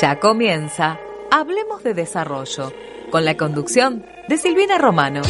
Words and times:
Ya 0.00 0.18
comienza 0.18 0.98
Hablemos 1.30 1.82
de 1.82 1.92
Desarrollo, 1.92 2.72
con 3.10 3.26
la 3.26 3.36
conducción 3.36 4.06
de 4.28 4.38
Silvina 4.38 4.78
Romano. 4.78 5.20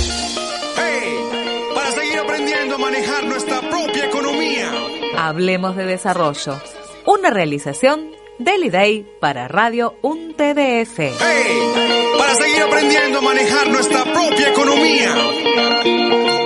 ¡Hey! 0.77 1.73
Para 1.74 1.91
seguir 1.91 2.19
aprendiendo 2.19 2.77
a 2.77 2.78
manejar 2.78 3.25
nuestra 3.25 3.61
propia 3.62 4.06
economía. 4.06 4.70
Hablemos 5.19 5.75
de 5.75 5.87
Desarrollo, 5.87 6.61
una 7.05 7.30
realización 7.30 8.12
Daily 8.38 8.70
Day 8.70 9.06
para 9.19 9.48
Radio 9.48 9.97
Un 10.02 10.34
TDF. 10.34 10.98
¡Hey! 10.98 11.73
Para 12.16 12.34
seguir 12.37 12.62
aprendiendo 12.62 13.19
a 13.19 13.23
manejar 13.23 13.69
nuestra 13.70 14.05
propia 14.05 14.50
economía. 14.50 15.14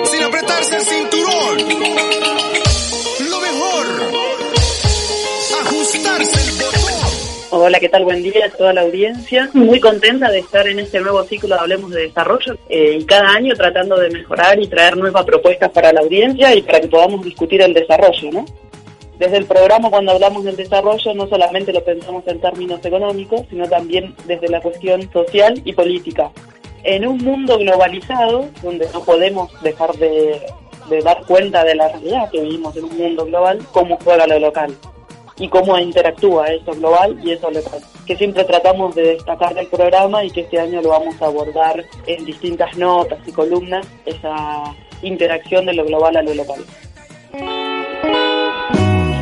Sin 0.07 0.23
apretarse 0.23 0.77
el 0.77 0.83
cinturón. 0.83 2.74
Hola, 7.67 7.81
¿qué 7.81 7.89
tal? 7.89 8.05
Buen 8.05 8.23
día 8.23 8.45
a 8.45 8.51
toda 8.51 8.75
la 8.75 8.83
audiencia. 8.83 9.49
Muy 9.55 9.81
contenta 9.81 10.31
de 10.31 10.41
estar 10.41 10.69
en 10.69 10.81
este 10.81 11.01
nuevo 11.01 11.25
ciclo 11.25 11.55
de 11.55 11.63
Hablemos 11.63 11.93
de 11.93 12.03
Desarrollo 12.03 12.59
eh, 12.69 12.99
y 13.01 13.05
cada 13.07 13.31
año 13.31 13.55
tratando 13.55 13.99
de 13.99 14.11
mejorar 14.11 14.61
y 14.61 14.67
traer 14.67 14.99
nuevas 14.99 15.25
propuestas 15.25 15.71
para 15.71 15.91
la 15.91 16.01
audiencia 16.03 16.55
y 16.55 16.61
para 16.61 16.79
que 16.83 16.89
podamos 16.89 17.25
discutir 17.25 17.63
el 17.63 17.73
desarrollo, 17.73 18.33
¿no? 18.33 18.45
Desde 19.19 19.39
el 19.39 19.47
programa 19.47 19.89
cuando 19.89 20.13
hablamos 20.13 20.45
del 20.45 20.57
desarrollo 20.57 21.15
no 21.15 21.27
solamente 21.27 21.73
lo 21.73 21.83
pensamos 21.83 22.23
en 22.27 22.39
términos 22.39 22.85
económicos, 22.85 23.47
sino 23.49 23.67
también 23.67 24.15
desde 24.27 24.51
la 24.51 24.61
cuestión 24.61 25.11
social 25.11 25.59
y 25.65 25.73
política. 25.73 26.33
En 26.83 27.07
un 27.07 27.17
mundo 27.17 27.57
globalizado, 27.57 28.51
donde 28.63 28.87
no 28.93 29.03
podemos 29.03 29.51
dejar 29.63 29.95
de, 29.95 30.39
de 30.91 31.01
dar 31.01 31.25
cuenta 31.27 31.65
de 31.65 31.77
la 31.77 31.89
realidad 31.89 32.31
que 32.31 32.43
vivimos 32.43 32.77
en 32.77 32.85
un 32.85 32.99
mundo 32.99 33.25
global, 33.25 33.61
cómo 33.73 33.97
juega 34.05 34.27
lo 34.27 34.39
local 34.39 34.77
y 35.39 35.49
cómo 35.49 35.79
interactúa 35.79 36.47
eso 36.49 36.73
global 36.73 37.19
y 37.23 37.33
eso 37.33 37.51
local, 37.51 37.81
que 38.07 38.17
siempre 38.17 38.45
tratamos 38.45 38.95
de 38.95 39.03
destacar 39.15 39.55
del 39.55 39.67
programa 39.67 40.25
y 40.25 40.31
que 40.31 40.43
este 40.43 40.61
año 40.61 40.81
lo 40.81 40.91
vamos 40.91 41.21
a 41.21 41.27
abordar 41.27 41.85
en 42.07 42.25
distintas 42.25 42.77
notas 42.77 43.19
y 43.27 43.33
columnas, 43.33 43.87
esa 44.07 44.75
interacción 45.03 45.67
de 45.67 45.75
lo 45.75 45.85
global 45.85 46.17
a 46.17 46.23
lo 46.23 46.35
local. 46.35 46.65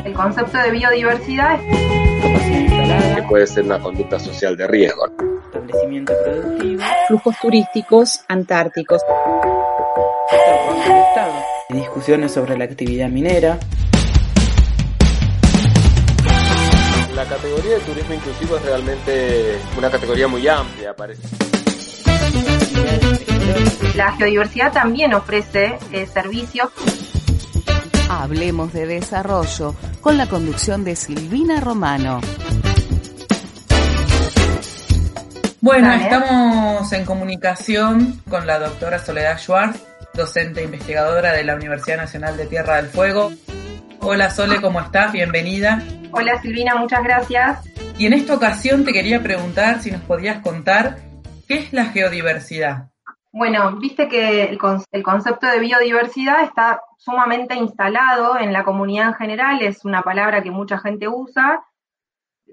El 0.05 0.13
concepto 0.13 0.59
de 0.59 0.71
biodiversidad 0.71 1.59
es 1.63 3.17
que 3.17 3.23
puede 3.23 3.47
ser 3.47 3.65
una 3.65 3.81
conducta 3.81 4.19
social 4.19 4.57
de 4.57 4.67
riesgo. 4.67 5.07
establecimiento 5.47 6.13
productivo, 6.25 6.83
flujos 7.09 7.37
turísticos 7.41 8.25
antárticos, 8.29 9.03
discusiones 11.71 12.33
sobre 12.33 12.59
la 12.59 12.65
actividad 12.65 13.09
minera, 13.09 13.59
categoría 17.37 17.75
de 17.77 17.81
turismo 17.81 18.15
inclusivo 18.15 18.57
es 18.59 18.63
realmente 18.63 19.59
una 19.79 19.91
categoría 19.91 20.29
muy 20.29 20.47
amplia, 20.47 20.95
parece. 20.95 21.23
la 23.95 24.13
geodiversidad 24.13 24.73
también 24.73 25.15
ofrece 25.15 25.79
eh, 25.92 26.07
servicios 26.07 26.69
Hablemos 28.11 28.75
de 28.75 28.87
Desarrollo, 28.87 29.75
con 30.03 30.19
la 30.19 30.27
conducción 30.27 30.85
de 30.85 30.95
Silvina 30.95 31.61
Romano. 31.61 32.21
Bueno, 35.63 35.91
estamos 35.95 36.92
en 36.92 37.07
comunicación 37.07 38.21
con 38.29 38.47
la 38.47 38.59
doctora 38.59 38.98
Soledad 38.98 39.39
Schwartz, 39.39 39.81
docente 40.13 40.61
e 40.61 40.65
investigadora 40.65 41.33
de 41.33 41.45
la 41.45 41.55
Universidad 41.55 41.97
Nacional 41.97 42.37
de 42.37 42.45
Tierra 42.45 42.77
del 42.77 42.89
Fuego. 42.89 43.33
Hola 44.01 44.29
Sole, 44.29 44.61
¿cómo 44.61 44.81
estás? 44.81 45.13
Bienvenida. 45.13 45.83
Hola 46.12 46.40
Silvina, 46.40 46.74
muchas 46.77 47.02
gracias. 47.02 47.64
Y 47.98 48.06
en 48.06 48.12
esta 48.12 48.34
ocasión 48.34 48.84
te 48.84 48.92
quería 48.92 49.23
preguntar 49.23 49.80
si 49.80 49.90
nos 49.90 50.02
podías 50.02 50.40
contar 50.42 50.98
qué 51.48 51.55
es 51.55 51.73
la 51.73 51.86
geodiversidad. 51.86 52.90
Bueno, 53.33 53.77
viste 53.77 54.08
que 54.08 54.45
el, 54.45 54.58
con- 54.58 54.83
el 54.92 55.02
concepto 55.02 55.46
de 55.46 55.58
biodiversidad 55.58 56.42
está 56.42 56.83
sumamente 56.98 57.55
instalado 57.55 58.39
en 58.39 58.52
la 58.52 58.62
comunidad 58.62 59.08
en 59.08 59.14
general, 59.14 59.62
es 59.62 59.84
una 59.84 60.02
palabra 60.02 60.42
que 60.42 60.50
mucha 60.50 60.78
gente 60.78 61.08
usa. 61.08 61.64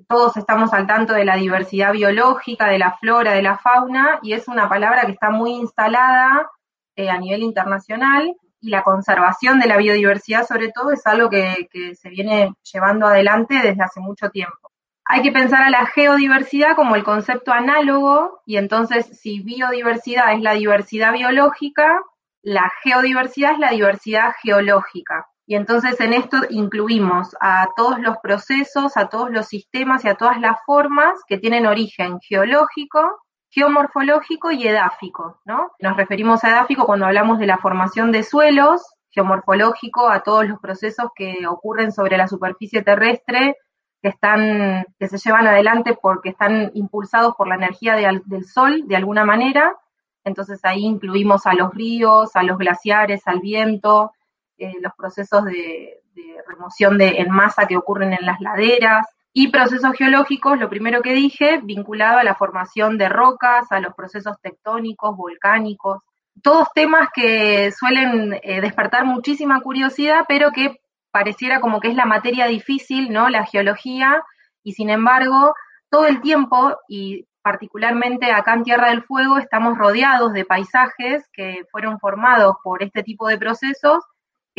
Todos 0.08 0.38
estamos 0.38 0.74
al 0.74 0.88
tanto 0.88 1.14
de 1.14 1.26
la 1.26 1.36
diversidad 1.36 1.92
biológica, 1.92 2.68
de 2.68 2.80
la 2.80 2.94
flora, 2.98 3.34
de 3.34 3.42
la 3.42 3.58
fauna, 3.58 4.20
y 4.22 4.32
es 4.34 4.48
una 4.48 4.70
palabra 4.70 5.02
que 5.06 5.12
está 5.12 5.30
muy 5.30 5.52
instalada 5.52 6.50
eh, 6.96 7.10
a 7.10 7.18
nivel 7.18 7.44
internacional. 7.44 8.34
Y 8.62 8.70
la 8.70 8.84
conservación 8.84 9.60
de 9.60 9.68
la 9.68 9.78
biodiversidad, 9.78 10.46
sobre 10.46 10.72
todo, 10.72 10.92
es 10.92 11.06
algo 11.08 11.30
que, 11.30 11.96
se 11.96 12.10
viene 12.10 12.54
llevando 12.72 13.08
adelante 13.08 13.56
desde 13.56 13.84
hace 13.84 14.00
mucho 14.00 14.30
tiempo. 14.30 14.72
Hay 15.06 15.22
que 15.22 15.32
pensar 15.32 15.64
a 15.64 15.70
la 15.70 15.86
geodiversidad 15.88 16.76
como 16.76 16.96
el 16.96 17.04
concepto 17.04 17.52
análogo, 17.52 18.42
y 18.46 18.58
entonces 18.58 19.06
si 19.20 19.42
biodiversidad 19.42 20.34
es 20.34 20.42
la 20.42 20.54
diversidad 20.54 21.14
biológica, 21.14 22.00
la 22.42 22.72
geodiversidad 22.84 23.54
es 23.54 23.60
la 23.60 23.72
diversidad 23.72 24.34
geológica. 24.42 25.28
Y 25.50 25.56
entonces 25.56 26.00
en 26.00 26.14
esto 26.14 26.38
incluimos 26.52 27.36
a 27.42 27.70
todos 27.76 28.00
los 28.00 28.18
procesos, 28.22 28.96
a 28.98 29.10
todos 29.10 29.32
los 29.32 29.48
sistemas 29.48 30.06
y 30.06 30.10
a 30.10 30.14
todas 30.14 30.40
las 30.40 30.60
formas 30.64 31.20
que 31.28 31.40
tienen 31.40 31.66
origen 31.66 32.20
geológico, 32.20 33.24
geomorfológico 33.50 34.52
y 34.52 34.68
edáfico, 34.68 35.42
¿no? 35.46 35.72
Nos 35.80 35.98
referimos 35.98 36.44
a 36.44 36.50
edáfico 36.50 36.86
cuando 36.86 37.06
hablamos 37.06 37.40
de 37.40 37.48
la 37.48 37.58
formación 37.58 38.12
de 38.12 38.24
suelos, 38.24 38.84
geomorfológico 39.12 40.08
a 40.08 40.22
todos 40.22 40.48
los 40.48 40.60
procesos 40.60 41.10
que 41.16 41.48
ocurren 41.48 41.92
sobre 41.92 42.18
la 42.18 42.28
superficie 42.28 42.84
terrestre 42.84 43.58
que 44.02 44.10
están, 44.10 44.86
que 45.00 45.08
se 45.08 45.18
llevan 45.18 45.48
adelante 45.48 45.98
porque 46.00 46.30
están 46.30 46.72
impulsados 46.74 47.34
por 47.36 47.48
la 47.48 47.56
energía 47.56 47.96
del 47.96 48.46
sol 48.46 48.84
de 48.88 48.96
alguna 48.96 49.26
manera. 49.26 49.76
Entonces 50.24 50.60
ahí 50.64 50.86
incluimos 50.86 51.48
a 51.48 51.54
los 51.54 51.74
ríos, 51.74 52.36
a 52.36 52.44
los 52.44 52.58
glaciares, 52.58 53.24
al 53.26 53.40
viento, 53.40 54.12
eh, 54.58 54.74
los 54.80 54.94
procesos 54.96 55.44
de, 55.46 56.02
de 56.14 56.36
remoción 56.48 56.98
de, 56.98 57.18
en 57.18 57.32
masa 57.32 57.66
que 57.66 57.78
ocurren 57.78 58.14
en 58.14 58.26
las 58.26 58.40
laderas 58.42 59.08
y 59.34 59.50
procesos 59.50 59.94
geológicos, 59.98 60.60
lo 60.60 60.70
primero 60.70 61.02
que 61.02 61.14
dije, 61.14 61.60
vinculado 61.64 62.20
a 62.20 62.24
la 62.24 62.36
formación 62.36 62.98
de 62.98 63.10
rocas, 63.10 63.72
a 63.72 63.80
los 63.80 63.94
procesos 63.94 64.38
tectónicos, 64.42 65.16
volcánicos, 65.16 66.00
todos 66.42 66.68
temas 66.74 67.10
que 67.14 67.72
suelen 67.72 68.40
eh, 68.42 68.62
despertar 68.62 69.06
muchísima 69.06 69.62
curiosidad, 69.62 70.26
pero 70.28 70.52
que 70.52 70.78
pareciera 71.12 71.60
como 71.60 71.80
que 71.80 71.90
es 71.90 71.96
la 71.96 72.06
materia 72.06 72.48
difícil, 72.48 73.12
¿no? 73.12 73.30
La 73.30 73.46
geología, 73.46 74.24
y 74.64 74.74
sin 74.74 74.90
embargo, 74.90 75.54
todo 75.90 76.06
el 76.08 76.22
tiempo, 76.22 76.78
y 76.88 77.28
particularmente 77.42 78.32
acá 78.32 78.54
en 78.54 78.64
Tierra 78.64 78.90
del 78.90 79.04
Fuego, 79.04 79.38
estamos 79.38 79.78
rodeados 79.78 80.34
de 80.34 80.46
paisajes 80.46 81.28
que 81.34 81.66
fueron 81.72 82.00
formados 82.00 82.56
por 82.64 82.84
este 82.84 83.04
tipo 83.04 83.28
de 83.28 83.38
procesos 83.38 84.04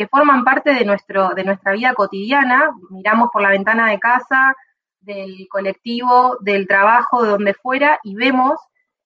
que 0.01 0.07
forman 0.07 0.43
parte 0.43 0.73
de, 0.73 0.83
nuestro, 0.83 1.29
de 1.35 1.43
nuestra 1.43 1.73
vida 1.73 1.93
cotidiana. 1.93 2.71
Miramos 2.89 3.29
por 3.31 3.43
la 3.43 3.49
ventana 3.49 3.91
de 3.91 3.99
casa, 3.99 4.55
del 4.99 5.47
colectivo, 5.47 6.39
del 6.41 6.67
trabajo, 6.67 7.21
de 7.21 7.29
donde 7.29 7.53
fuera, 7.53 7.99
y 8.01 8.15
vemos 8.15 8.59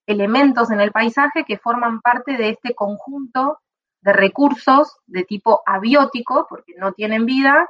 elementos 0.05 0.71
en 0.71 0.79
el 0.79 0.93
paisaje 0.93 1.43
que 1.43 1.57
forman 1.57 1.99
parte 1.99 2.37
de 2.37 2.51
este 2.51 2.73
conjunto 2.73 3.59
de 3.99 4.13
recursos 4.13 4.95
de 5.05 5.25
tipo 5.25 5.63
abiótico, 5.65 6.47
porque 6.49 6.75
no 6.77 6.93
tienen 6.93 7.25
vida, 7.25 7.69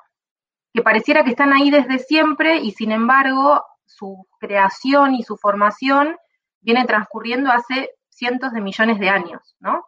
que 0.71 0.83
pareciera 0.83 1.23
que 1.23 1.31
están 1.31 1.51
ahí 1.51 1.71
desde 1.71 1.97
siempre 1.97 2.57
y 2.57 2.73
sin 2.73 2.91
embargo 2.91 3.65
su 3.85 4.27
creación 4.39 5.15
y 5.15 5.23
su 5.23 5.35
formación 5.35 6.15
viene 6.61 6.85
transcurriendo 6.85 7.49
hace 7.51 7.89
cientos 8.09 8.51
de 8.51 8.61
millones 8.61 8.99
de 8.99 9.09
años, 9.09 9.55
¿no? 9.59 9.87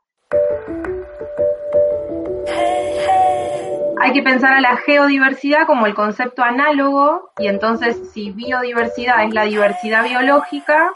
Hay 4.00 4.14
que 4.14 4.22
pensar 4.22 4.54
a 4.54 4.62
la 4.62 4.78
geodiversidad 4.78 5.66
como 5.66 5.88
el 5.88 5.96
concepto 5.96 6.44
análogo 6.44 7.32
y 7.40 7.48
entonces 7.48 7.98
si 8.14 8.32
biodiversidad 8.32 9.24
es 9.26 9.34
la 9.34 9.44
diversidad 9.44 10.04
biológica, 10.04 10.94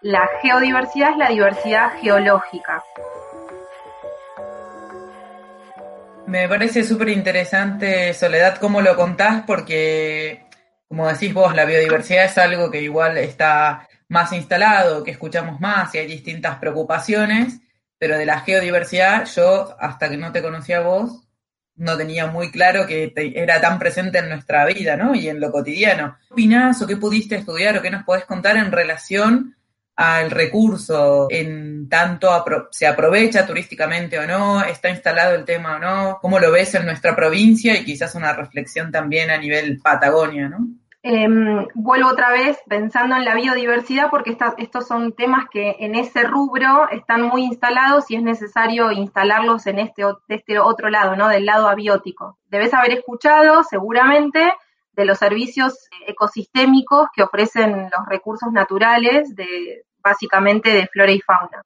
la 0.00 0.28
geodiversidad 0.42 1.12
es 1.12 1.16
la 1.16 1.28
diversidad 1.28 1.92
geológica. 2.00 2.82
Me 6.26 6.48
parece 6.48 6.82
súper 6.82 7.10
interesante, 7.10 8.14
Soledad, 8.14 8.58
cómo 8.58 8.80
lo 8.80 8.96
contás, 8.96 9.44
porque 9.46 10.44
como 10.88 11.06
decís 11.06 11.32
vos, 11.32 11.54
la 11.54 11.64
biodiversidad 11.64 12.24
es 12.24 12.36
algo 12.36 12.68
que 12.68 12.82
igual 12.82 13.16
está 13.16 13.88
más 14.08 14.32
instalado, 14.32 15.04
que 15.04 15.12
escuchamos 15.12 15.60
más 15.60 15.94
y 15.94 15.98
hay 15.98 16.06
distintas 16.08 16.56
preocupaciones, 16.58 17.60
pero 17.96 18.18
de 18.18 18.26
la 18.26 18.40
geodiversidad 18.40 19.24
yo, 19.26 19.76
hasta 19.78 20.08
que 20.08 20.16
no 20.16 20.32
te 20.32 20.42
conocía 20.42 20.80
vos, 20.80 21.29
no 21.80 21.96
tenía 21.96 22.26
muy 22.26 22.50
claro 22.50 22.86
que 22.86 23.12
era 23.16 23.60
tan 23.60 23.78
presente 23.78 24.18
en 24.18 24.28
nuestra 24.28 24.66
vida, 24.66 24.96
¿no? 24.96 25.14
Y 25.14 25.28
en 25.28 25.40
lo 25.40 25.50
cotidiano. 25.50 26.18
¿Qué 26.28 26.34
opinás 26.34 26.80
o 26.82 26.86
qué 26.86 26.96
pudiste 26.96 27.36
estudiar 27.36 27.78
o 27.78 27.82
qué 27.82 27.90
nos 27.90 28.04
podés 28.04 28.26
contar 28.26 28.56
en 28.58 28.70
relación 28.70 29.56
al 29.96 30.30
recurso, 30.30 31.28
en 31.30 31.86
tanto 31.88 32.44
se 32.70 32.86
aprovecha 32.86 33.46
turísticamente 33.46 34.18
o 34.18 34.26
no, 34.26 34.64
está 34.64 34.88
instalado 34.88 35.34
el 35.34 35.44
tema 35.44 35.76
o 35.76 35.78
no, 35.78 36.18
cómo 36.22 36.38
lo 36.38 36.50
ves 36.50 36.74
en 36.74 36.86
nuestra 36.86 37.14
provincia 37.14 37.76
y 37.76 37.84
quizás 37.84 38.14
una 38.14 38.32
reflexión 38.32 38.90
también 38.90 39.30
a 39.30 39.36
nivel 39.36 39.78
Patagonia, 39.78 40.48
¿no? 40.48 40.68
Em, 41.02 41.66
vuelvo 41.74 42.10
otra 42.10 42.30
vez 42.30 42.58
pensando 42.68 43.16
en 43.16 43.24
la 43.24 43.34
biodiversidad 43.34 44.10
porque 44.10 44.36
estos 44.58 44.86
son 44.86 45.14
temas 45.14 45.46
que 45.50 45.76
en 45.78 45.94
ese 45.94 46.24
rubro 46.24 46.90
están 46.90 47.22
muy 47.22 47.44
instalados 47.44 48.10
y 48.10 48.16
es 48.16 48.22
necesario 48.22 48.92
instalarlos 48.92 49.66
en 49.66 49.78
este, 49.78 50.02
este 50.28 50.58
otro 50.58 50.90
lado, 50.90 51.16
¿no? 51.16 51.28
Del 51.28 51.46
lado 51.46 51.68
abiótico. 51.68 52.38
Debes 52.48 52.74
haber 52.74 52.92
escuchado 52.92 53.62
seguramente 53.64 54.52
de 54.92 55.04
los 55.06 55.16
servicios 55.16 55.88
ecosistémicos 56.06 57.08
que 57.14 57.22
ofrecen 57.22 57.84
los 57.84 58.06
recursos 58.06 58.52
naturales 58.52 59.34
de 59.34 59.84
básicamente 60.02 60.70
de 60.70 60.86
flora 60.86 61.12
y 61.12 61.20
fauna. 61.20 61.62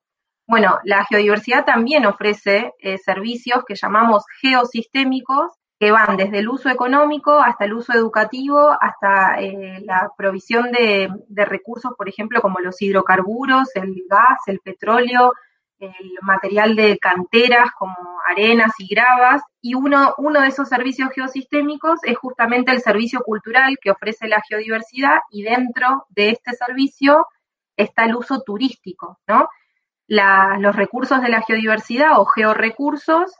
Bueno, 0.46 0.78
la 0.84 1.04
geodiversidad 1.06 1.64
también 1.64 2.06
ofrece 2.06 2.72
eh, 2.78 2.98
servicios 2.98 3.64
que 3.66 3.74
llamamos 3.74 4.24
geosistémicos 4.40 5.52
que 5.84 5.92
van 5.92 6.16
desde 6.16 6.38
el 6.38 6.48
uso 6.48 6.70
económico 6.70 7.38
hasta 7.38 7.66
el 7.66 7.74
uso 7.74 7.92
educativo, 7.92 8.74
hasta 8.80 9.38
eh, 9.38 9.82
la 9.84 10.10
provisión 10.16 10.72
de, 10.72 11.10
recursos, 11.28 11.92
por 11.94 12.08
ejemplo, 12.08 12.40
como 12.40 12.58
los 12.60 12.80
hidrocarburos, 12.80 13.68
el 13.76 13.94
gas, 14.08 14.38
el 14.46 14.60
petróleo, 14.60 15.34
el 15.78 15.92
material 16.22 16.74
de 16.74 16.96
canteras 16.96 17.70
como 17.78 17.94
arenas 18.30 18.72
y 18.78 18.88
gravas. 18.88 19.42
Y 19.60 19.74
uno, 19.74 20.14
uno 20.16 20.40
de 20.40 20.48
esos 20.48 20.70
servicios 20.70 21.10
geosistémicos 21.14 21.98
es 22.04 22.16
justamente 22.16 22.72
el 22.72 22.80
servicio 22.80 23.20
cultural 23.20 23.76
que 23.78 23.90
ofrece 23.90 24.26
la 24.26 24.40
geodiversidad 24.48 25.18
y 25.30 25.42
dentro 25.42 26.06
de 26.08 26.30
este 26.30 26.52
servicio 26.52 27.26
está 27.76 28.06
el 28.06 28.16
uso 28.16 28.40
turístico, 28.40 29.18
¿no? 29.28 29.50
los 30.06 30.76
recursos 30.76 31.20
de 31.20 31.28
la 31.28 31.42
geodiversidad 31.42 32.18
o 32.20 32.24
georrecursos 32.24 33.34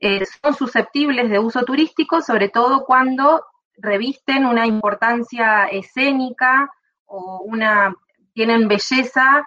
eh, 0.00 0.24
son 0.42 0.54
susceptibles 0.54 1.28
de 1.28 1.38
uso 1.38 1.62
turístico, 1.64 2.22
sobre 2.22 2.48
todo 2.48 2.84
cuando 2.84 3.44
revisten 3.76 4.46
una 4.46 4.66
importancia 4.66 5.66
escénica 5.66 6.70
o 7.06 7.42
una 7.44 7.94
tienen 8.32 8.68
belleza 8.68 9.46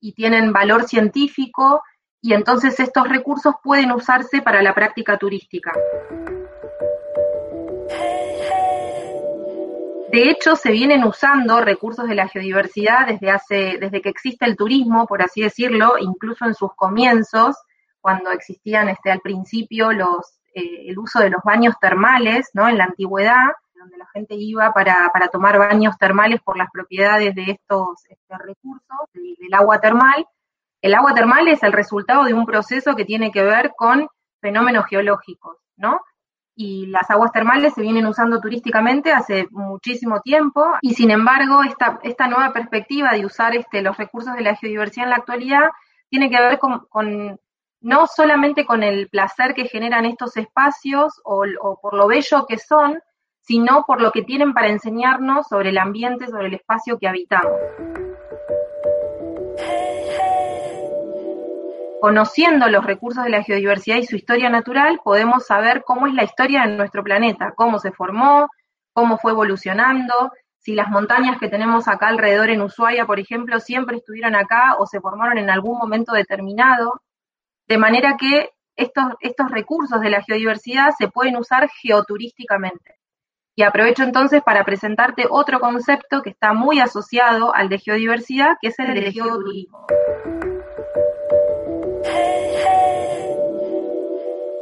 y 0.00 0.12
tienen 0.12 0.52
valor 0.52 0.84
científico 0.84 1.82
y 2.20 2.34
entonces 2.34 2.78
estos 2.78 3.08
recursos 3.08 3.54
pueden 3.62 3.90
usarse 3.92 4.42
para 4.42 4.62
la 4.62 4.74
práctica 4.74 5.16
turística. 5.16 5.72
De 10.10 10.30
hecho, 10.30 10.56
se 10.56 10.70
vienen 10.70 11.04
usando 11.04 11.60
recursos 11.60 12.08
de 12.08 12.14
la 12.14 12.28
geodiversidad 12.28 13.06
desde 13.06 13.30
hace, 13.30 13.78
desde 13.78 14.00
que 14.00 14.08
existe 14.08 14.46
el 14.46 14.56
turismo, 14.56 15.06
por 15.06 15.22
así 15.22 15.42
decirlo, 15.42 15.98
incluso 15.98 16.46
en 16.46 16.54
sus 16.54 16.74
comienzos, 16.74 17.56
cuando 18.00 18.30
existían 18.30 18.88
este, 18.88 19.10
al 19.10 19.20
principio 19.20 19.92
los, 19.92 20.38
eh, 20.54 20.88
el 20.88 20.98
uso 20.98 21.20
de 21.20 21.30
los 21.30 21.42
baños 21.44 21.74
termales, 21.80 22.50
¿no? 22.54 22.68
En 22.68 22.78
la 22.78 22.84
antigüedad, 22.84 23.46
donde 23.74 23.96
la 23.96 24.06
gente 24.12 24.34
iba 24.34 24.72
para, 24.72 25.10
tomar 25.30 25.58
baños 25.58 25.96
termales 25.98 26.40
por 26.42 26.56
las 26.56 26.70
propiedades 26.70 27.34
de 27.34 27.52
estos 27.52 28.04
este, 28.08 28.38
recursos, 28.38 28.98
del, 29.12 29.54
agua 29.54 29.80
termal. 29.80 30.26
El 30.82 30.94
agua 30.94 31.14
termal 31.14 31.48
es 31.48 31.62
el 31.62 31.72
resultado 31.72 32.24
de 32.24 32.34
un 32.34 32.46
proceso 32.46 32.94
que 32.96 33.04
tiene 33.04 33.30
que 33.30 33.42
ver 33.42 33.72
con 33.76 34.08
fenómenos 34.40 34.86
geológicos, 34.86 35.56
¿no? 35.76 36.00
y 36.60 36.86
las 36.86 37.08
aguas 37.08 37.30
termales 37.30 37.74
se 37.74 37.82
vienen 37.82 38.06
usando 38.06 38.40
turísticamente 38.40 39.12
hace 39.12 39.46
muchísimo 39.52 40.20
tiempo 40.22 40.66
y 40.80 40.94
sin 40.94 41.12
embargo 41.12 41.62
esta, 41.62 42.00
esta 42.02 42.26
nueva 42.26 42.52
perspectiva 42.52 43.12
de 43.12 43.24
usar 43.24 43.54
este, 43.54 43.80
los 43.80 43.96
recursos 43.96 44.34
de 44.34 44.40
la 44.40 44.56
geodiversidad 44.56 45.04
en 45.04 45.10
la 45.10 45.16
actualidad 45.18 45.70
tiene 46.10 46.28
que 46.28 46.40
ver 46.40 46.58
con 46.58 47.38
no 47.80 48.06
solamente 48.06 48.66
con 48.66 48.82
el 48.82 49.08
placer 49.08 49.54
que 49.54 49.66
generan 49.66 50.04
estos 50.04 50.36
espacios 50.36 51.20
o, 51.24 51.44
por 51.80 51.94
lo 51.94 52.08
bello 52.08 52.46
que 52.46 52.58
son, 52.58 53.00
sino 53.40 53.84
por 53.86 54.00
lo 54.00 54.10
que 54.12 54.22
tienen 54.22 54.52
para 54.52 54.68
enseñarnos 54.68 55.46
sobre 55.48 55.70
el 55.70 55.78
ambiente, 55.78 56.26
sobre 56.26 56.48
el 56.48 56.54
espacio 56.54 56.98
que 56.98 57.08
habitamos. 57.08 57.52
Conociendo 62.00 62.68
los 62.68 62.84
recursos 62.84 63.24
de 63.24 63.30
la 63.30 63.42
geodiversidad 63.42 63.96
y 63.96 64.06
su 64.06 64.16
historia 64.16 64.50
natural, 64.50 65.00
podemos 65.02 65.46
saber 65.46 65.82
cómo 65.84 66.06
es 66.06 66.14
la 66.14 66.24
historia 66.24 66.62
de 66.62 66.76
nuestro 66.76 67.02
planeta, 67.02 67.54
cómo 67.56 67.78
se 67.80 67.90
formó, 67.90 68.48
cómo 68.92 69.18
fue 69.18 69.32
evolucionando, 69.32 70.32
si 70.58 70.74
las 70.74 70.90
montañas 70.90 71.38
que 71.38 71.48
tenemos 71.48 71.88
acá 71.88 72.08
alrededor 72.08 72.50
en 72.50 72.60
Ushuaia, 72.60 73.06
por 73.06 73.18
ejemplo, 73.18 73.58
siempre 73.58 73.96
estuvieron 73.96 74.34
acá 74.34 74.76
o 74.78 74.86
se 74.86 75.00
formaron 75.00 75.38
en 75.38 75.50
algún 75.50 75.78
momento 75.78 76.12
determinado, 76.12 77.00
de 77.68 77.78
manera 77.78 78.16
que 78.18 78.50
estos, 78.76 79.50
recursos 79.50 80.00
de 80.00 80.10
la 80.10 80.22
geodiversidad 80.22 80.90
se 80.96 81.08
pueden 81.08 81.36
usar 81.36 81.68
geoturísticamente. 81.82 82.96
Y 83.54 83.62
aprovecho 83.62 84.04
entonces 84.04 84.40
para 84.42 84.64
presentarte 84.64 85.26
otro 85.28 85.60
concepto 85.60 86.22
que 86.22 86.30
está 86.30 86.52
muy 86.52 86.80
asociado 86.80 87.54
al 87.54 87.68
de 87.68 87.78
geodiversidad, 87.78 88.52
que 88.62 88.68
es 88.68 88.78
el 88.78 88.94
de 88.94 89.12
geoturismo. 89.12 89.86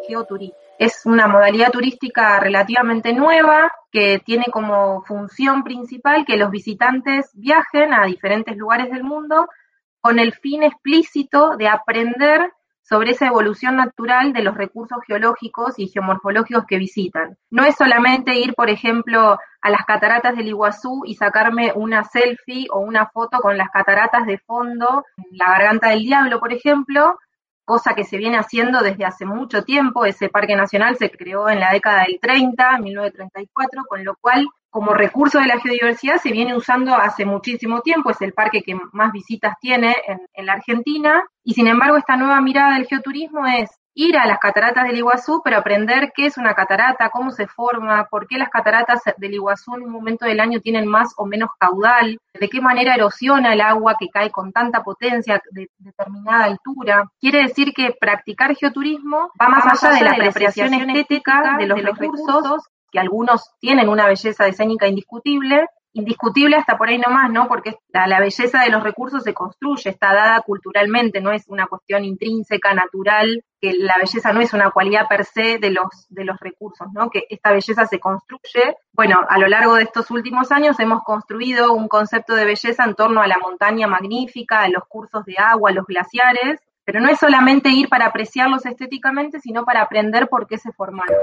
Geoturismo. 0.09 0.57
Es 0.79 1.05
una 1.05 1.27
modalidad 1.27 1.71
turística 1.71 2.41
relativamente 2.41 3.13
nueva 3.13 3.71
que 3.93 4.19
tiene 4.25 4.47
como 4.51 5.03
función 5.03 5.63
principal 5.63 6.25
que 6.25 6.37
los 6.37 6.51
visitantes 6.51 7.31
viajen 7.35 7.93
a 7.93 8.07
diferentes 8.07 8.57
lugares 8.57 8.91
del 8.91 9.05
mundo 9.05 9.49
con 10.01 10.19
el 10.19 10.33
fin 10.33 10.63
explícito 10.63 11.57
de 11.57 11.69
aprender 11.69 12.53
sobre 12.89 13.11
esa 13.11 13.27
evolución 13.27 13.77
natural 13.77 14.33
de 14.33 14.43
los 14.43 14.57
recursos 14.57 14.99
geológicos 15.07 15.79
y 15.79 15.89
geomorfológicos 15.89 16.65
que 16.67 16.79
visitan. 16.79 17.37
No 17.51 17.65
es 17.65 17.75
solamente 17.75 18.39
ir, 18.39 18.55
por 18.55 18.71
ejemplo, 18.71 19.39
a 19.61 19.71
las 19.71 19.85
cataratas 19.85 20.37
del 20.37 20.49
Iguazú 20.49 21.03
y 21.05 21.17
sacarme 21.17 21.73
una 21.75 22.05
selfie 22.05 22.69
o 22.71 22.79
una 22.79 23.07
foto 23.07 23.41
con 23.41 23.59
las 23.59 23.71
cataratas 23.71 24.27
de 24.27 24.39
fondo, 24.39 25.05
la 25.33 25.51
garganta 25.51 25.89
del 25.89 26.03
diablo, 26.03 26.39
por 26.39 26.53
ejemplo, 26.53 27.19
cosa 27.67 27.95
que 27.95 28.05
se 28.05 28.17
viene 28.17 28.39
haciendo 28.39 28.81
desde 28.81 29.05
hace 29.05 29.27
mucho 29.27 29.65
tiempo. 29.65 30.07
Ese 30.07 30.31
parque 30.31 30.57
nacional 30.57 30.97
se 30.97 31.11
creó 31.11 31.51
en 31.51 31.61
la 31.61 31.73
década 31.73 32.05
del 32.05 32.19
30, 32.21 32.79
1934, 32.79 33.83
con 33.87 34.05
lo 34.05 34.17
cual 34.17 34.47
como 34.71 34.95
recurso 34.95 35.39
de 35.41 35.47
la 35.47 35.59
geodiversidad 35.59 36.19
se 36.19 36.33
viene 36.33 36.57
usando 36.57 36.95
hace 36.95 37.25
muchísimo 37.25 37.81
tiempo, 37.81 38.11
es 38.11 38.21
el 38.21 38.35
parque 38.35 38.63
que 38.63 38.77
más 38.93 39.11
visitas 39.11 39.55
tiene 39.59 39.97
en, 40.07 40.47
la 40.47 40.53
Argentina, 40.53 41.25
y 41.43 41.55
sin 41.55 41.67
embargo 41.67 41.97
esta 41.97 42.17
nueva 42.17 42.41
mirada 42.43 42.75
del 42.75 42.87
geoturismo 42.87 43.47
es 43.47 43.71
ir 43.97 44.19
a 44.19 44.27
las 44.27 44.39
cataratas 44.39 44.85
del 44.85 44.99
Iguazú, 44.99 45.41
pero 45.43 45.57
aprender 45.57 46.13
qué 46.15 46.27
es 46.27 46.37
una 46.37 46.55
catarata, 46.55 47.09
cómo 47.09 47.31
se 47.31 47.47
forma, 47.47 48.07
por 48.11 48.29
qué 48.29 48.37
las 48.37 48.51
cataratas 48.51 49.01
del 49.17 49.35
Iguazú 49.35 49.75
en 49.75 49.85
un 49.85 49.91
momento 49.91 50.27
del 50.27 50.39
año 50.39 50.61
tienen 50.61 50.87
más 50.87 51.15
o 51.17 51.25
menos 51.25 51.49
caudal, 51.59 52.21
de 52.35 52.49
qué 52.51 52.61
manera 52.61 52.95
erosiona 52.95 53.55
el 53.55 53.63
agua 53.63 53.97
que 53.99 54.11
cae 54.11 54.31
con 54.31 54.53
tanta 54.53 54.85
potencia 54.85 55.43
de 55.51 55.71
determinada 55.79 56.45
altura. 56.45 57.11
Quiere 57.19 57.43
decir 57.43 57.73
que 57.73 57.97
practicar 57.99 58.55
geoturismo 58.55 59.31
va 59.41 59.49
más, 59.49 59.83
allá, 59.83 59.95
de 59.95 60.05
la 60.05 60.29
apreciación 60.29 60.75
estética 60.75 61.57
de 61.59 61.67
los, 61.67 61.83
recursos 61.83 62.69
que 62.93 62.99
algunos 62.99 63.51
tienen 63.61 63.89
una 63.89 64.07
belleza 64.07 64.47
escénica 64.47 64.87
indiscutible, 64.87 65.67
indiscutible 65.97 66.57
hasta 66.57 66.77
por 66.77 66.89
ahí 66.89 66.99
nomás, 66.99 67.31
¿no? 67.31 67.49
Porque 67.49 67.77
la, 67.89 68.21
belleza 68.21 68.61
de 68.61 68.69
los 68.69 68.83
recursos 68.83 69.23
se 69.23 69.33
construye, 69.33 69.89
está 69.91 70.13
dada 70.13 70.41
culturalmente, 70.43 71.23
no 71.23 71.33
es 71.33 71.49
una 71.49 71.67
cuestión 71.67 72.05
intrínseca, 72.05 72.75
natural, 72.75 73.43
que 73.61 73.73
la 73.73 73.95
belleza 73.99 74.33
no 74.33 74.41
es 74.41 74.53
una 74.53 74.71
cualidad 74.71 75.09
per 75.09 75.25
se 75.25 75.59
de 75.59 75.71
los, 75.71 76.07
de 76.11 76.25
los 76.25 76.39
recursos, 76.39 76.89
¿no? 76.93 77.09
Que 77.09 77.25
esta 77.31 77.51
belleza 77.51 77.87
se 77.87 77.99
construye. 77.99 78.77
Bueno, 78.93 79.21
a 79.27 79.39
lo 79.39 79.49
largo 79.49 79.77
de 79.77 79.85
estos 79.85 80.11
últimos 80.11 80.53
años 80.53 80.79
hemos 80.81 81.03
construido 81.03 81.73
un 81.73 81.89
concepto 81.89 82.35
de 82.35 82.45
belleza 82.45 82.85
en 82.85 82.95
torno 82.95 83.23
a 83.23 83.27
la 83.27 83.39
montaña 83.39 83.87
magnífica, 83.87 84.63
a 84.63 84.69
los 84.69 84.85
cursos 84.87 85.25
de 85.25 85.37
agua, 85.39 85.71
a 85.71 85.75
los 85.75 85.87
glaciares, 85.87 86.61
pero 86.85 87.01
no 87.01 87.09
es 87.09 87.19
solamente 87.19 87.71
ir 87.71 87.89
para 87.89 88.07
apreciarlos 88.07 88.67
estéticamente, 88.67 89.41
sino 89.41 89.65
para 89.65 89.81
aprender 89.81 90.29
por 90.29 90.47
qué 90.47 90.59
se 90.59 90.73
formaron. 90.73 91.17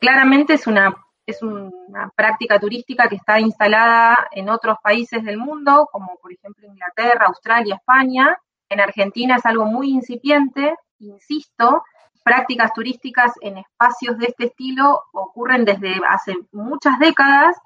Claramente 0.00 0.54
es 0.54 0.66
una, 0.66 0.94
es 1.26 1.42
una 1.42 2.10
práctica 2.14 2.58
turística 2.58 3.08
que 3.08 3.16
está 3.16 3.38
instalada 3.40 4.16
en 4.32 4.48
otros 4.48 4.76
países 4.82 5.22
del 5.22 5.38
mundo, 5.38 5.88
como 5.92 6.16
por 6.20 6.32
ejemplo 6.32 6.66
Inglaterra, 6.66 7.26
Australia, 7.26 7.76
España. 7.76 8.36
En 8.68 8.80
Argentina 8.80 9.36
es 9.36 9.46
algo 9.46 9.66
muy 9.66 9.90
incipiente, 9.90 10.74
insisto, 10.98 11.82
prácticas 12.22 12.72
turísticas 12.72 13.32
en 13.40 13.58
espacios 13.58 14.18
de 14.18 14.26
este 14.26 14.46
estilo 14.46 15.02
ocurren 15.12 15.64
desde 15.64 16.00
hace 16.08 16.34
muchas 16.52 16.98
décadas, 16.98 17.56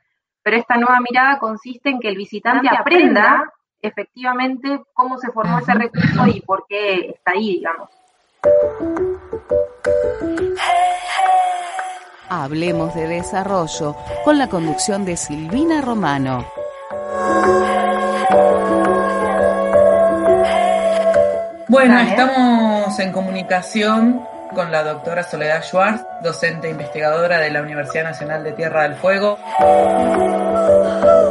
pero 0.43 0.57
esta 0.57 0.77
nueva 0.77 1.01
mirada 1.01 1.39
consiste 1.39 1.91
en 1.91 2.01
que 2.01 2.09
el 2.09 2.17
visitante 2.17 2.69
aprenda 2.69 3.53
efectivamente 3.81 4.83
cómo 4.95 5.19
se 5.19 5.31
formó 5.31 5.59
ese 5.59 5.75
recurso 5.75 6.27
y 6.27 6.41
por 6.41 6.67
qué 6.69 7.11
está 7.11 7.33
ahí, 7.33 7.59
digamos. 7.59 7.91
Hablemos 12.29 12.93
de 12.95 13.07
desarrollo 13.07 13.97
con 14.25 14.37
la 14.39 14.49
conducción 14.49 15.05
de 15.05 15.17
Silvina 15.17 15.81
Romano. 15.81 16.45
Bueno, 21.69 22.01
estamos 22.01 22.99
en 22.99 23.13
comunicación 23.13 24.27
con 24.55 24.73
la 24.73 24.83
doctora 24.83 25.23
Soledad 25.23 25.63
Schwartz, 25.63 26.05
docente 26.23 26.67
e 26.67 26.71
investigadora 26.71 27.39
de 27.39 27.51
la 27.51 27.63
Universidad 27.63 28.05
Nacional 28.05 28.43
de 28.43 28.53
Tierra 28.53 28.83
del 28.85 28.97
Fuego. 28.97 29.39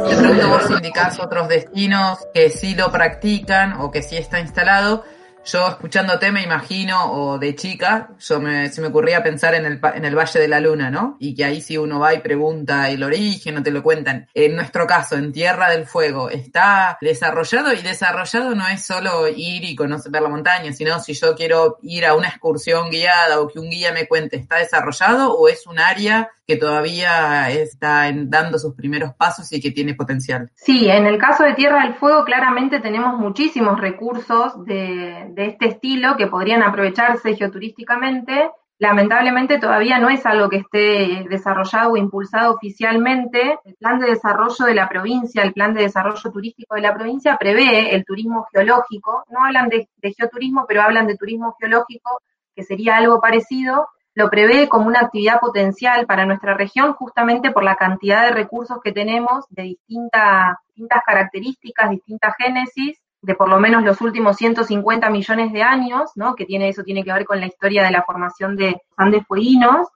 De 0.08 0.16
pronto 0.16 0.48
vos 0.48 0.70
indicás 0.70 1.18
otros 1.20 1.48
destinos 1.48 2.26
que 2.32 2.48
sí 2.48 2.74
lo 2.74 2.90
practican 2.90 3.80
o 3.80 3.90
que 3.90 4.02
sí 4.02 4.16
está 4.16 4.40
instalado, 4.40 5.04
yo 5.46 5.68
escuchándote 5.68 6.32
me 6.32 6.42
imagino, 6.42 7.12
o 7.12 7.38
de 7.38 7.54
chica, 7.54 8.10
yo 8.18 8.40
me, 8.40 8.68
se 8.68 8.80
me 8.80 8.88
ocurría 8.88 9.22
pensar 9.22 9.54
en 9.54 9.64
el, 9.64 9.80
en 9.94 10.04
el 10.04 10.16
Valle 10.16 10.40
de 10.40 10.48
la 10.48 10.60
Luna, 10.60 10.90
¿no? 10.90 11.16
Y 11.20 11.34
que 11.34 11.44
ahí 11.44 11.60
si 11.60 11.78
uno 11.78 12.00
va 12.00 12.14
y 12.14 12.20
pregunta 12.20 12.90
el 12.90 13.02
origen 13.02 13.58
o 13.58 13.62
te 13.62 13.70
lo 13.70 13.82
cuentan. 13.82 14.28
En 14.34 14.56
nuestro 14.56 14.86
caso, 14.86 15.16
en 15.16 15.32
Tierra 15.32 15.70
del 15.70 15.86
Fuego, 15.86 16.28
¿está 16.30 16.98
desarrollado? 17.00 17.72
Y 17.72 17.82
desarrollado 17.82 18.54
no 18.54 18.66
es 18.68 18.84
solo 18.84 19.28
ir 19.28 19.64
y 19.64 19.76
conocer 19.76 20.12
la 20.12 20.28
montaña, 20.28 20.72
sino 20.72 21.00
si 21.00 21.14
yo 21.14 21.34
quiero 21.34 21.78
ir 21.82 22.06
a 22.06 22.14
una 22.14 22.28
excursión 22.28 22.90
guiada 22.90 23.40
o 23.40 23.48
que 23.48 23.58
un 23.58 23.70
guía 23.70 23.92
me 23.92 24.08
cuente, 24.08 24.36
¿está 24.36 24.56
desarrollado 24.56 25.32
o 25.32 25.48
es 25.48 25.66
un 25.66 25.78
área 25.78 26.30
que 26.46 26.56
todavía 26.56 27.50
está 27.50 28.10
dando 28.14 28.58
sus 28.58 28.74
primeros 28.74 29.14
pasos 29.14 29.52
y 29.52 29.60
que 29.60 29.72
tiene 29.72 29.94
potencial. 29.94 30.50
Sí, 30.54 30.88
en 30.88 31.06
el 31.06 31.18
caso 31.18 31.42
de 31.42 31.54
Tierra 31.54 31.82
del 31.82 31.94
Fuego 31.94 32.24
claramente 32.24 32.80
tenemos 32.80 33.18
muchísimos 33.18 33.80
recursos 33.80 34.64
de, 34.64 35.26
de 35.30 35.46
este 35.46 35.66
estilo 35.68 36.16
que 36.16 36.28
podrían 36.28 36.62
aprovecharse 36.62 37.34
geoturísticamente. 37.34 38.50
Lamentablemente 38.78 39.58
todavía 39.58 39.98
no 39.98 40.10
es 40.10 40.24
algo 40.26 40.50
que 40.50 40.58
esté 40.58 41.26
desarrollado 41.28 41.92
o 41.92 41.96
impulsado 41.96 42.54
oficialmente. 42.54 43.58
El 43.64 43.74
plan 43.74 43.98
de 43.98 44.10
desarrollo 44.10 44.66
de 44.66 44.74
la 44.74 44.88
provincia, 44.88 45.42
el 45.42 45.54
plan 45.54 45.74
de 45.74 45.82
desarrollo 45.82 46.30
turístico 46.30 46.74
de 46.74 46.82
la 46.82 46.94
provincia 46.94 47.36
prevé 47.38 47.94
el 47.94 48.04
turismo 48.04 48.46
geológico. 48.52 49.24
No 49.30 49.44
hablan 49.44 49.68
de, 49.68 49.88
de 49.96 50.12
geoturismo, 50.12 50.66
pero 50.68 50.82
hablan 50.82 51.06
de 51.06 51.16
turismo 51.16 51.56
geológico, 51.58 52.20
que 52.54 52.64
sería 52.64 52.98
algo 52.98 53.20
parecido, 53.20 53.88
lo 54.16 54.30
prevé 54.30 54.66
como 54.68 54.86
una 54.86 55.00
actividad 55.00 55.38
potencial 55.40 56.06
para 56.06 56.24
nuestra 56.24 56.54
región 56.54 56.94
justamente 56.94 57.50
por 57.50 57.62
la 57.62 57.76
cantidad 57.76 58.24
de 58.24 58.32
recursos 58.32 58.78
que 58.82 58.90
tenemos 58.90 59.44
de 59.50 59.64
distintas 59.64 60.56
características, 61.04 61.90
distintas 61.90 62.34
génesis, 62.38 62.98
de 63.20 63.34
por 63.34 63.50
lo 63.50 63.60
menos 63.60 63.84
los 63.84 64.00
últimos 64.00 64.38
150 64.38 65.10
millones 65.10 65.52
de 65.52 65.62
años, 65.62 66.12
¿no? 66.14 66.34
que 66.34 66.46
tiene, 66.46 66.70
eso 66.70 66.82
tiene 66.82 67.04
que 67.04 67.12
ver 67.12 67.26
con 67.26 67.40
la 67.40 67.46
historia 67.46 67.84
de 67.84 67.90
la 67.90 68.04
formación 68.04 68.56
de 68.56 68.80
Andes 68.96 69.26
fueguinos, 69.26 69.86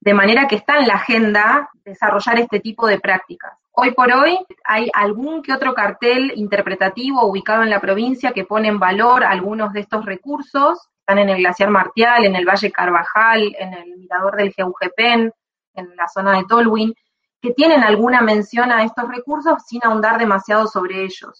de 0.00 0.14
manera 0.14 0.48
que 0.48 0.56
está 0.56 0.78
en 0.78 0.88
la 0.88 0.94
agenda 0.94 1.68
desarrollar 1.84 2.38
este 2.38 2.58
tipo 2.58 2.86
de 2.86 3.00
prácticas. 3.00 3.52
Hoy 3.72 3.90
por 3.90 4.10
hoy 4.12 4.38
hay 4.64 4.90
algún 4.94 5.42
que 5.42 5.52
otro 5.52 5.74
cartel 5.74 6.32
interpretativo 6.36 7.26
ubicado 7.26 7.62
en 7.62 7.70
la 7.70 7.80
provincia 7.80 8.32
que 8.32 8.44
pone 8.44 8.68
en 8.68 8.78
valor 8.78 9.24
algunos 9.24 9.74
de 9.74 9.80
estos 9.80 10.06
recursos, 10.06 10.88
están 11.02 11.18
en 11.18 11.30
el 11.30 11.38
glaciar 11.38 11.68
Martial, 11.68 12.24
en 12.24 12.36
el 12.36 12.46
Valle 12.46 12.70
Carvajal, 12.70 13.54
en 13.58 13.74
el 13.74 13.96
mirador 13.98 14.36
del 14.36 14.52
Geujepen, 14.52 15.32
en 15.74 15.96
la 15.96 16.06
zona 16.06 16.36
de 16.36 16.44
Tolwyn, 16.44 16.94
que 17.40 17.50
tienen 17.50 17.82
alguna 17.82 18.20
mención 18.20 18.70
a 18.70 18.84
estos 18.84 19.08
recursos 19.08 19.64
sin 19.66 19.80
ahondar 19.82 20.16
demasiado 20.18 20.68
sobre 20.68 21.02
ellos. 21.02 21.36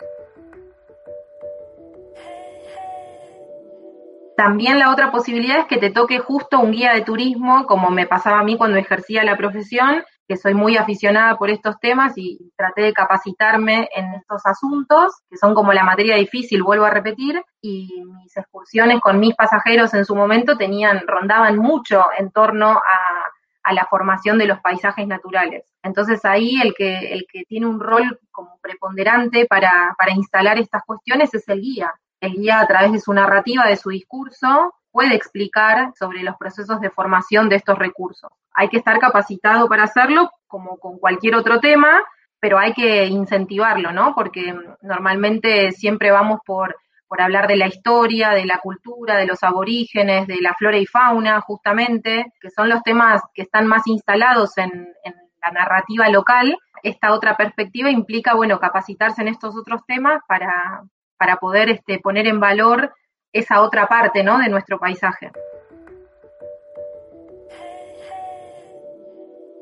También 4.36 4.80
la 4.80 4.90
otra 4.90 5.12
posibilidad 5.12 5.60
es 5.60 5.66
que 5.66 5.76
te 5.76 5.90
toque 5.90 6.18
justo 6.18 6.58
un 6.58 6.72
guía 6.72 6.94
de 6.94 7.02
turismo, 7.02 7.64
como 7.66 7.90
me 7.90 8.06
pasaba 8.06 8.40
a 8.40 8.44
mí 8.44 8.56
cuando 8.56 8.78
ejercía 8.78 9.22
la 9.22 9.36
profesión, 9.36 10.02
soy 10.36 10.54
muy 10.54 10.76
aficionada 10.76 11.36
por 11.36 11.50
estos 11.50 11.78
temas 11.80 12.12
y 12.16 12.52
traté 12.56 12.82
de 12.82 12.92
capacitarme 12.92 13.88
en 13.94 14.14
estos 14.14 14.44
asuntos, 14.44 15.12
que 15.28 15.36
son 15.36 15.54
como 15.54 15.72
la 15.72 15.84
materia 15.84 16.16
difícil, 16.16 16.62
vuelvo 16.62 16.84
a 16.84 16.90
repetir, 16.90 17.42
y 17.60 18.02
mis 18.04 18.36
excursiones 18.36 19.00
con 19.00 19.18
mis 19.18 19.34
pasajeros 19.34 19.94
en 19.94 20.04
su 20.04 20.14
momento 20.14 20.56
tenían, 20.56 21.06
rondaban 21.06 21.56
mucho 21.58 22.04
en 22.18 22.30
torno 22.30 22.70
a, 22.70 23.30
a 23.62 23.72
la 23.72 23.86
formación 23.86 24.38
de 24.38 24.46
los 24.46 24.60
paisajes 24.60 25.06
naturales. 25.06 25.64
Entonces 25.82 26.24
ahí 26.24 26.60
el 26.60 26.74
que, 26.74 27.12
el 27.12 27.26
que 27.30 27.44
tiene 27.44 27.66
un 27.66 27.80
rol 27.80 28.18
como 28.30 28.58
preponderante 28.60 29.46
para, 29.46 29.94
para 29.96 30.12
instalar 30.12 30.58
estas 30.58 30.82
cuestiones 30.84 31.32
es 31.34 31.48
el 31.48 31.60
guía. 31.60 31.94
El 32.20 32.34
guía 32.34 32.60
a 32.60 32.66
través 32.66 32.92
de 32.92 33.00
su 33.00 33.12
narrativa, 33.12 33.66
de 33.66 33.76
su 33.76 33.90
discurso, 33.90 34.74
puede 34.92 35.14
explicar 35.14 35.92
sobre 35.98 36.22
los 36.22 36.36
procesos 36.36 36.80
de 36.80 36.90
formación 36.90 37.48
de 37.48 37.56
estos 37.56 37.78
recursos. 37.78 38.30
Hay 38.54 38.68
que 38.68 38.76
estar 38.76 38.98
capacitado 38.98 39.68
para 39.68 39.84
hacerlo, 39.84 40.30
como 40.46 40.76
con 40.76 40.98
cualquier 40.98 41.34
otro 41.34 41.58
tema, 41.58 42.02
pero 42.38 42.58
hay 42.58 42.74
que 42.74 43.06
incentivarlo, 43.06 43.92
¿no? 43.92 44.14
Porque 44.14 44.54
normalmente 44.82 45.72
siempre 45.72 46.10
vamos 46.10 46.40
por, 46.44 46.76
por 47.08 47.22
hablar 47.22 47.46
de 47.46 47.56
la 47.56 47.68
historia, 47.68 48.30
de 48.30 48.44
la 48.44 48.58
cultura, 48.58 49.16
de 49.16 49.26
los 49.26 49.42
aborígenes, 49.42 50.26
de 50.26 50.40
la 50.40 50.54
flora 50.54 50.76
y 50.76 50.86
fauna, 50.86 51.40
justamente, 51.40 52.32
que 52.40 52.50
son 52.50 52.68
los 52.68 52.82
temas 52.82 53.22
que 53.32 53.42
están 53.42 53.66
más 53.66 53.86
instalados 53.86 54.58
en, 54.58 54.70
en 55.04 55.14
la 55.40 55.52
narrativa 55.52 56.08
local. 56.08 56.58
Esta 56.82 57.12
otra 57.12 57.36
perspectiva 57.36 57.90
implica, 57.90 58.34
bueno, 58.34 58.58
capacitarse 58.58 59.22
en 59.22 59.28
estos 59.28 59.56
otros 59.56 59.82
temas 59.86 60.20
para, 60.28 60.82
para 61.16 61.36
poder 61.36 61.70
este, 61.70 62.00
poner 62.00 62.26
en 62.26 62.40
valor 62.40 62.92
esa 63.32 63.62
otra 63.62 63.86
parte 63.86 64.22
¿no? 64.22 64.38
de 64.38 64.48
nuestro 64.48 64.78
paisaje. 64.78 65.30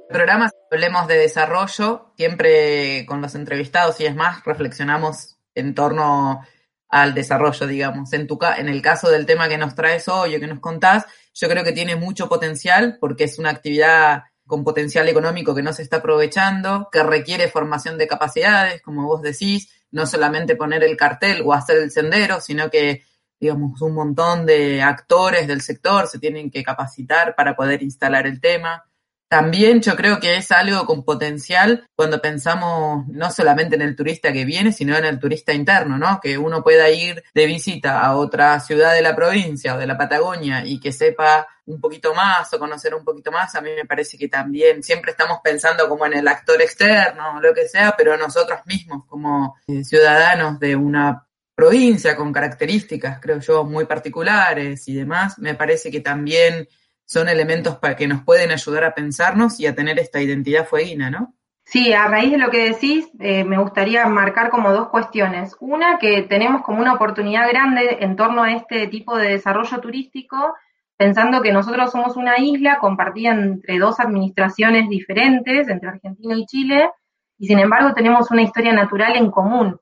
Programas 0.08 0.52
hablemos 0.70 1.06
de 1.06 1.18
desarrollo, 1.18 2.12
siempre 2.16 3.06
con 3.06 3.22
los 3.22 3.36
entrevistados 3.36 4.00
y 4.00 4.06
es 4.06 4.16
más, 4.16 4.44
reflexionamos 4.44 5.38
en 5.54 5.74
torno 5.74 6.44
al 6.88 7.14
desarrollo, 7.14 7.66
digamos. 7.68 8.12
En, 8.12 8.26
tu, 8.26 8.36
en 8.58 8.68
el 8.68 8.82
caso 8.82 9.08
del 9.08 9.24
tema 9.24 9.48
que 9.48 9.56
nos 9.56 9.76
traes 9.76 10.08
hoy 10.08 10.34
o 10.34 10.40
que 10.40 10.48
nos 10.48 10.58
contás, 10.58 11.06
yo 11.32 11.48
creo 11.48 11.62
que 11.62 11.70
tiene 11.70 11.94
mucho 11.94 12.28
potencial 12.28 12.98
porque 13.00 13.24
es 13.24 13.38
una 13.38 13.50
actividad 13.50 14.24
con 14.46 14.64
potencial 14.64 15.08
económico 15.08 15.54
que 15.54 15.62
no 15.62 15.72
se 15.72 15.82
está 15.82 15.98
aprovechando, 15.98 16.88
que 16.90 17.04
requiere 17.04 17.46
formación 17.46 17.96
de 17.96 18.08
capacidades, 18.08 18.82
como 18.82 19.06
vos 19.06 19.22
decís, 19.22 19.72
no 19.92 20.06
solamente 20.06 20.56
poner 20.56 20.82
el 20.82 20.96
cartel 20.96 21.42
o 21.44 21.52
hacer 21.52 21.78
el 21.78 21.92
sendero, 21.92 22.40
sino 22.40 22.68
que 22.68 23.04
digamos, 23.40 23.80
un 23.80 23.94
montón 23.94 24.44
de 24.44 24.82
actores 24.82 25.48
del 25.48 25.62
sector 25.62 26.06
se 26.06 26.18
tienen 26.18 26.50
que 26.50 26.62
capacitar 26.62 27.34
para 27.34 27.56
poder 27.56 27.82
instalar 27.82 28.26
el 28.26 28.40
tema. 28.40 28.84
También 29.28 29.80
yo 29.80 29.94
creo 29.94 30.18
que 30.18 30.36
es 30.36 30.50
algo 30.50 30.84
con 30.84 31.04
potencial 31.04 31.86
cuando 31.94 32.20
pensamos 32.20 33.06
no 33.08 33.30
solamente 33.30 33.76
en 33.76 33.82
el 33.82 33.94
turista 33.94 34.32
que 34.32 34.44
viene, 34.44 34.72
sino 34.72 34.96
en 34.96 35.04
el 35.04 35.20
turista 35.20 35.54
interno, 35.54 35.96
¿no? 35.96 36.18
Que 36.20 36.36
uno 36.36 36.64
pueda 36.64 36.90
ir 36.90 37.22
de 37.32 37.46
visita 37.46 38.00
a 38.00 38.16
otra 38.16 38.58
ciudad 38.58 38.92
de 38.92 39.02
la 39.02 39.14
provincia 39.14 39.76
o 39.76 39.78
de 39.78 39.86
la 39.86 39.96
Patagonia 39.96 40.66
y 40.66 40.80
que 40.80 40.90
sepa 40.90 41.46
un 41.66 41.80
poquito 41.80 42.12
más 42.12 42.52
o 42.52 42.58
conocer 42.58 42.92
un 42.92 43.04
poquito 43.04 43.30
más, 43.30 43.54
a 43.54 43.60
mí 43.60 43.70
me 43.76 43.84
parece 43.84 44.18
que 44.18 44.26
también 44.26 44.82
siempre 44.82 45.12
estamos 45.12 45.38
pensando 45.44 45.88
como 45.88 46.04
en 46.06 46.14
el 46.14 46.26
actor 46.26 46.60
externo 46.60 47.36
o 47.36 47.40
lo 47.40 47.54
que 47.54 47.68
sea, 47.68 47.94
pero 47.96 48.16
nosotros 48.16 48.58
mismos 48.66 49.04
como 49.06 49.56
eh, 49.68 49.84
ciudadanos 49.84 50.58
de 50.58 50.74
una 50.74 51.24
provincia 51.60 52.16
con 52.16 52.32
características, 52.32 53.20
creo 53.20 53.38
yo, 53.38 53.64
muy 53.64 53.84
particulares 53.84 54.88
y 54.88 54.94
demás, 54.94 55.38
me 55.38 55.54
parece 55.54 55.90
que 55.90 56.00
también 56.00 56.66
son 57.04 57.28
elementos 57.28 57.76
para 57.76 57.96
que 57.96 58.08
nos 58.08 58.22
pueden 58.22 58.50
ayudar 58.50 58.84
a 58.84 58.94
pensarnos 58.94 59.60
y 59.60 59.66
a 59.66 59.74
tener 59.74 59.98
esta 59.98 60.22
identidad 60.22 60.66
fueguina, 60.66 61.10
¿no? 61.10 61.34
Sí, 61.62 61.92
a 61.92 62.08
raíz 62.08 62.30
de 62.30 62.38
lo 62.38 62.48
que 62.48 62.70
decís, 62.70 63.10
eh, 63.18 63.44
me 63.44 63.58
gustaría 63.58 64.06
marcar 64.06 64.48
como 64.48 64.72
dos 64.72 64.88
cuestiones. 64.88 65.54
Una, 65.60 65.98
que 65.98 66.22
tenemos 66.22 66.62
como 66.62 66.80
una 66.80 66.94
oportunidad 66.94 67.46
grande 67.50 67.98
en 68.00 68.16
torno 68.16 68.42
a 68.42 68.52
este 68.52 68.86
tipo 68.86 69.18
de 69.18 69.32
desarrollo 69.32 69.80
turístico, 69.80 70.54
pensando 70.96 71.42
que 71.42 71.52
nosotros 71.52 71.92
somos 71.92 72.16
una 72.16 72.38
isla 72.38 72.78
compartida 72.78 73.32
entre 73.32 73.78
dos 73.78 74.00
administraciones 74.00 74.88
diferentes, 74.88 75.68
entre 75.68 75.90
Argentina 75.90 76.34
y 76.38 76.46
Chile, 76.46 76.90
y 77.36 77.48
sin 77.48 77.58
embargo 77.58 77.92
tenemos 77.92 78.30
una 78.30 78.40
historia 78.40 78.72
natural 78.72 79.14
en 79.16 79.30
común. 79.30 79.78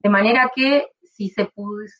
De 0.00 0.10
manera 0.10 0.50
que 0.54 0.88
si 1.14 1.28
se, 1.28 1.50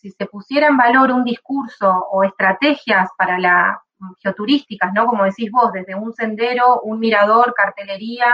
si 0.01 0.11
se 0.11 0.27
pusiera 0.27 0.67
en 0.67 0.77
valor 0.77 1.13
un 1.13 1.25
discurso 1.25 1.89
o 2.11 2.25
estrategias 2.25 3.09
para 3.17 3.39
la 3.39 3.81
geoturísticas, 4.21 4.93
¿no? 4.93 5.07
Como 5.07 5.25
decís 5.25 5.51
vos, 5.51 5.73
desde 5.73 5.95
un 5.95 6.13
sendero, 6.13 6.81
un 6.83 6.99
mirador, 6.99 7.55
cartelería, 7.55 8.27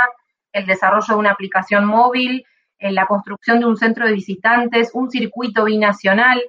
el 0.53 0.67
desarrollo 0.67 1.15
de 1.15 1.21
una 1.21 1.31
aplicación 1.31 1.85
móvil, 1.85 2.45
la 2.81 3.07
construcción 3.07 3.61
de 3.61 3.67
un 3.67 3.77
centro 3.77 4.07
de 4.07 4.13
visitantes, 4.15 4.91
un 4.95 5.11
circuito 5.11 5.65
binacional, 5.65 6.43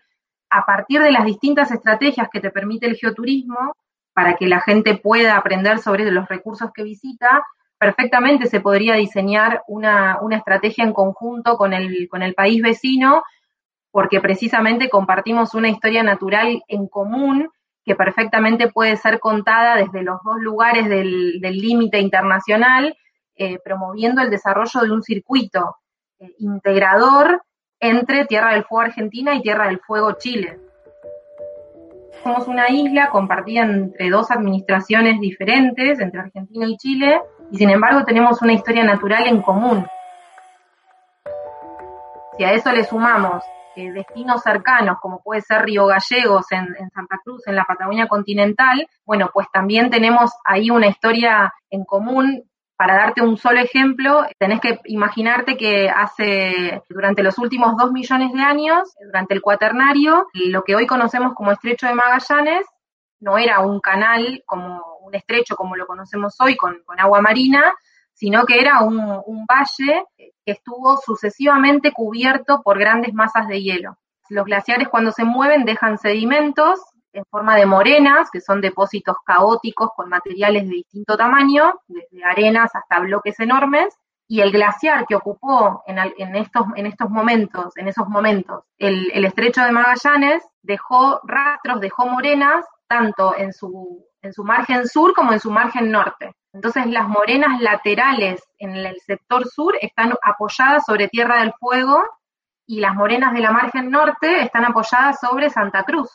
a 0.50 0.66
partir 0.66 1.02
de 1.02 1.12
las 1.12 1.26
distintas 1.26 1.72
estrategias 1.72 2.30
que 2.32 2.40
te 2.40 2.52
permite 2.52 2.88
el 2.88 2.96
geoturismo, 2.96 3.76
para 4.14 4.36
que 4.36 4.48
la 4.48 4.62
gente 4.62 4.96
pueda 4.96 5.38
aprender 5.38 5.80
sobre 5.80 6.10
los 6.10 6.28
recursos 6.28 6.72
que 6.74 6.84
visita, 6.84 7.44
perfectamente 7.78 8.48
se 8.48 8.60
podría 8.60 8.96
diseñar 8.96 9.64
una, 9.68 10.20
una 10.22 10.38
estrategia 10.38 10.84
en 10.84 10.94
conjunto 10.94 11.58
con 11.58 11.74
el, 11.74 12.08
con 12.10 12.22
el 12.22 12.34
país 12.34 12.62
vecino, 12.62 13.24
porque 13.92 14.22
precisamente 14.22 14.90
compartimos 14.90 15.54
una 15.54 15.70
historia 15.70 16.04
natural 16.04 16.64
en 16.68 16.88
común 16.88 17.50
que 17.84 17.96
perfectamente 17.96 18.70
puede 18.70 18.96
ser 18.96 19.20
contada 19.20 19.76
desde 19.76 20.04
los 20.04 20.20
dos 20.24 20.38
lugares 20.40 20.88
del 20.88 21.42
límite 21.42 22.00
internacional, 22.00 22.96
eh, 23.36 23.58
promoviendo 23.64 24.22
el 24.22 24.30
desarrollo 24.30 24.82
de 24.82 24.92
un 24.92 25.02
circuito 25.02 25.78
eh, 26.20 26.32
integrador 26.40 27.42
entre 27.80 28.26
Tierra 28.26 28.54
del 28.54 28.66
Fuego 28.66 28.82
Argentina 28.82 29.34
y 29.34 29.42
Tierra 29.42 29.66
del 29.66 29.80
Fuego 29.80 30.14
Chile. 30.14 30.60
Somos 32.24 32.48
una 32.48 32.70
isla 32.70 33.10
compartida 33.10 33.64
entre 33.64 34.12
dos 34.12 34.30
administraciones 34.30 35.20
diferentes, 35.20 36.00
entre 36.00 36.20
Argentina 36.20 36.68
y 36.68 36.78
Chile, 36.78 37.20
y 37.52 37.58
sin 37.58 37.72
embargo 37.72 38.06
tenemos 38.06 38.42
una 38.44 38.54
historia 38.54 38.84
natural 38.84 39.26
en 39.26 39.42
común. 39.42 39.88
Si 42.38 42.44
a 42.44 42.54
eso 42.54 42.72
le 42.72 42.84
sumamos 42.84 43.44
eh, 43.76 43.92
destinos 43.92 44.42
cercanos, 44.42 44.98
como 45.02 45.22
puede 45.22 45.42
ser 45.42 45.64
Río 45.64 45.86
Gallegos 45.86 46.52
en, 46.52 46.90
Santa 46.92 47.20
Cruz, 47.24 47.48
en 47.48 47.56
la 47.56 47.66
Patagonia 47.66 48.08
continental, 48.08 48.88
bueno, 49.06 49.30
pues 49.34 49.48
también 49.52 49.90
tenemos 49.90 50.32
ahí 50.46 50.70
una 50.70 50.88
historia 50.88 51.54
en 51.70 51.86
común. 51.86 52.44
Para 52.76 52.96
darte 52.96 53.22
un 53.22 53.38
solo 53.38 53.60
ejemplo, 53.60 54.26
tenés 54.40 54.60
que 54.60 54.80
imaginarte 54.86 55.56
que 55.56 55.88
hace, 55.88 56.82
durante 56.90 57.22
los 57.22 57.38
últimos 57.38 57.78
dos 57.78 57.92
millones 57.92 58.34
de 58.34 58.42
años, 58.42 58.96
durante 59.06 59.36
el 59.36 59.42
cuaternario, 59.42 60.26
lo 60.34 60.64
que 60.64 60.76
hoy 60.76 60.88
conocemos 60.88 61.36
como 61.36 61.52
Estrecho 61.52 61.86
de 61.86 61.94
Magallanes 61.94 62.66
no 63.22 63.38
era 63.38 63.60
un 63.60 63.80
canal 63.80 64.44
como 64.46 64.82
un 65.02 65.16
estrecho 65.16 65.56
como 65.56 65.76
lo 65.76 65.88
conocemos 65.88 66.36
hoy 66.40 66.58
con, 66.58 66.78
agua 66.98 67.22
marina, 67.22 67.74
sino 68.22 68.46
que 68.46 68.60
era 68.60 68.84
un, 68.84 69.48
valle 69.48 70.06
que 70.16 70.52
estuvo 70.52 70.96
sucesivamente 70.98 71.92
cubierto 71.92 72.62
por 72.62 72.78
grandes 72.78 73.16
masas 73.16 73.48
de 73.48 73.64
hielo. 73.64 73.98
Los 74.30 74.46
glaciares 74.46 74.90
cuando 74.90 75.12
se 75.12 75.24
mueven 75.24 75.66
dejan 75.66 75.98
sedimentos 75.98 76.80
en 77.14 77.26
forma 77.32 77.56
de 77.56 77.66
morenas, 77.66 78.30
que 78.30 78.40
son 78.40 78.62
depósitos 78.62 79.16
caóticos 79.26 79.90
con 79.96 80.08
materiales 80.08 80.70
de 80.70 80.76
distinto 80.76 81.18
tamaño, 81.18 81.74
desde 81.88 82.24
arenas 82.24 82.70
hasta 82.76 83.00
bloques 83.00 83.40
enormes, 83.40 83.92
y 84.28 84.42
el 84.42 84.52
glaciar 84.52 85.08
que 85.08 85.16
ocupó 85.16 85.84
en, 85.88 86.36
estos, 86.36 86.68
en 86.76 86.86
estos 86.86 87.10
momentos, 87.10 87.76
en 87.76 87.88
esos 87.88 88.08
momentos, 88.08 88.66
el, 88.78 89.26
estrecho 89.26 89.64
de 89.64 89.72
Magallanes 89.72 90.44
dejó 90.62 91.22
rastros, 91.24 91.82
dejó 91.82 92.06
morenas 92.06 92.66
tanto 92.88 93.36
en 93.36 93.52
su, 93.52 94.06
en 94.22 94.34
su 94.34 94.44
margen 94.44 94.88
sur 94.88 95.14
como 95.14 95.34
en 95.34 95.40
su 95.40 95.52
margen 95.52 95.92
norte. 95.92 96.34
Entonces 96.54 96.86
las 96.88 97.08
morenas 97.08 97.62
laterales 97.62 98.44
en 98.60 98.76
el 98.76 99.00
sector 99.02 99.48
sur 99.48 99.76
están 99.82 100.14
apoyadas 100.22 100.84
sobre 100.86 101.08
Tierra 101.08 101.40
del 101.40 101.54
Fuego 101.60 102.04
y 102.66 102.80
las 102.80 102.94
morenas 102.94 103.34
de 103.34 103.42
la 103.42 103.52
margen 103.52 103.90
norte 103.90 104.42
están 104.42 104.66
apoyadas 104.66 105.20
sobre 105.20 105.50
Santa 105.50 105.84
Cruz. 105.84 106.10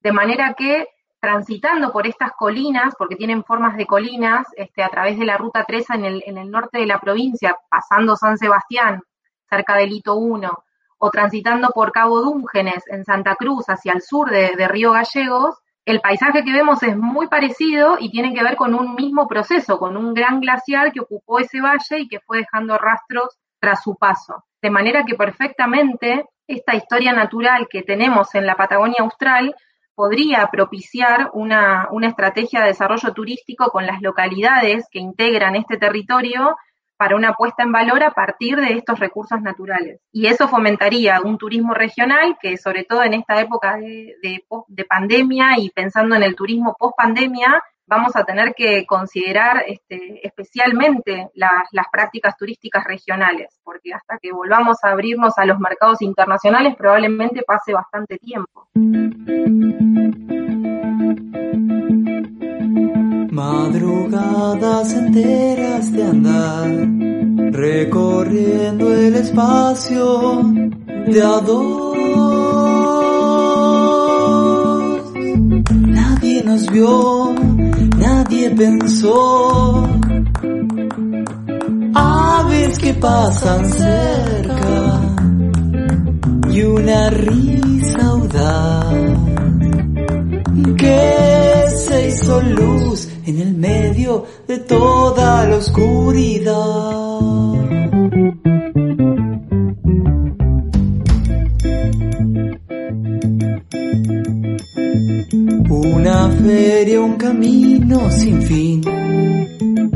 De 0.00 0.12
manera 0.12 0.54
que 0.54 0.86
transitando 1.20 1.92
por 1.92 2.06
estas 2.06 2.32
colinas, 2.32 2.94
porque 2.96 3.16
tienen 3.16 3.42
formas 3.42 3.76
de 3.76 3.86
colinas, 3.86 4.46
este, 4.56 4.82
a 4.82 4.88
través 4.88 5.18
de 5.18 5.24
la 5.24 5.36
ruta 5.36 5.64
3 5.66 5.90
en 5.90 6.04
el, 6.04 6.22
en 6.26 6.38
el 6.38 6.50
norte 6.50 6.78
de 6.78 6.86
la 6.86 7.00
provincia, 7.00 7.56
pasando 7.68 8.16
San 8.16 8.38
Sebastián, 8.38 9.02
cerca 9.48 9.74
del 9.76 9.92
Hito 9.92 10.14
1, 10.14 10.64
o 10.98 11.10
transitando 11.10 11.70
por 11.70 11.90
Cabo 11.90 12.20
Dúngenes 12.20 12.84
en 12.88 13.04
Santa 13.04 13.34
Cruz 13.34 13.68
hacia 13.68 13.92
el 13.92 14.02
sur 14.02 14.30
de, 14.30 14.54
de 14.56 14.68
Río 14.68 14.92
Gallegos, 14.92 15.56
el 15.86 16.00
paisaje 16.00 16.42
que 16.44 16.52
vemos 16.52 16.82
es 16.82 16.96
muy 16.96 17.28
parecido 17.28 17.96
y 18.00 18.10
tiene 18.10 18.34
que 18.34 18.42
ver 18.42 18.56
con 18.56 18.74
un 18.74 18.96
mismo 18.96 19.28
proceso, 19.28 19.78
con 19.78 19.96
un 19.96 20.14
gran 20.14 20.40
glaciar 20.40 20.92
que 20.92 21.00
ocupó 21.00 21.38
ese 21.38 21.60
valle 21.60 22.00
y 22.00 22.08
que 22.08 22.18
fue 22.18 22.38
dejando 22.38 22.76
rastros 22.76 23.38
tras 23.60 23.84
su 23.84 23.94
paso. 23.94 24.44
De 24.60 24.68
manera 24.68 25.04
que 25.04 25.14
perfectamente 25.14 26.24
esta 26.48 26.74
historia 26.74 27.12
natural 27.12 27.68
que 27.70 27.82
tenemos 27.82 28.34
en 28.34 28.46
la 28.46 28.56
Patagonia 28.56 28.96
Austral 28.98 29.54
podría 29.94 30.48
propiciar 30.48 31.30
una, 31.34 31.86
una 31.92 32.08
estrategia 32.08 32.60
de 32.60 32.68
desarrollo 32.68 33.12
turístico 33.12 33.70
con 33.70 33.86
las 33.86 34.02
localidades 34.02 34.88
que 34.90 34.98
integran 34.98 35.54
este 35.54 35.76
territorio 35.76 36.56
para 36.96 37.16
una 37.16 37.32
puesta 37.34 37.62
en 37.62 37.72
valor 37.72 38.02
a 38.02 38.10
partir 38.10 38.56
de 38.56 38.74
estos 38.74 38.98
recursos 38.98 39.40
naturales. 39.40 40.00
Y 40.12 40.26
eso 40.26 40.48
fomentaría 40.48 41.20
un 41.20 41.38
turismo 41.38 41.74
regional 41.74 42.36
que, 42.40 42.56
sobre 42.56 42.84
todo 42.84 43.02
en 43.02 43.14
esta 43.14 43.40
época 43.40 43.76
de, 43.76 44.44
pandemia 44.88 45.58
y 45.58 45.70
pensando 45.70 46.14
en 46.14 46.22
el 46.22 46.34
turismo 46.36 46.74
post 46.78 46.96
pandemia, 46.96 47.62
vamos 47.86 48.16
a 48.16 48.24
tener 48.24 48.54
que 48.54 48.84
considerar 48.86 49.64
este, 49.66 50.26
especialmente 50.26 51.28
las 51.34 51.86
prácticas 51.90 52.36
turísticas 52.36 52.84
regionales, 52.84 53.58
porque 53.62 53.92
hasta 53.94 54.18
que 54.18 54.32
volvamos 54.32 54.78
a 54.82 54.90
abrirnos 54.90 55.38
a 55.38 55.44
los 55.44 55.58
mercados 55.58 56.02
internacionales 56.02 56.74
probablemente 56.76 57.42
pase 57.42 57.72
bastante 57.72 58.18
tiempo. 58.18 58.68
Madrugadas 63.36 64.94
enteras 64.94 65.92
de 65.92 66.02
andar, 66.04 66.70
recorriendo 67.52 68.90
el 68.94 69.14
espacio 69.14 70.42
de 71.06 71.22
a 71.22 71.40
dos. 71.40 71.98
Nadie 75.70 76.44
nos 76.44 76.66
vio, 76.70 77.34
nadie 77.98 78.48
pensó. 78.52 79.86
Aves 81.92 82.78
que 82.78 82.94
pasan 82.94 83.68
cerca 83.70 85.00
y 86.50 86.62
una 86.62 87.10
risa 87.10 87.98
audaz 88.02 88.94
que 90.78 91.64
se 91.76 92.08
hizo 92.08 92.40
luz 92.40 93.15
en 93.26 93.40
el 93.40 93.54
medio 93.54 94.24
de 94.46 94.58
toda 94.58 95.46
la 95.46 95.56
oscuridad. 95.56 96.54
Una 105.68 106.30
feria, 106.30 107.00
un 107.00 107.16
camino 107.16 108.10
sin 108.12 108.42
fin, 108.42 108.80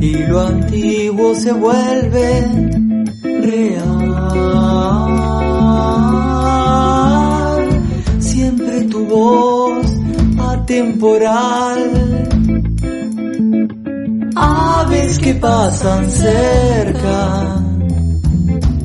y 0.00 0.12
lo 0.26 0.40
antiguo 0.40 1.34
se 1.36 1.52
vuelve 1.52 2.48
real. 3.22 4.10
Siempre 8.18 8.82
tu 8.84 9.06
voz 9.06 9.86
atemporal 10.38 12.09
aves 14.40 15.18
que 15.18 15.35
pasan 15.35 16.11
cerca 16.11 17.62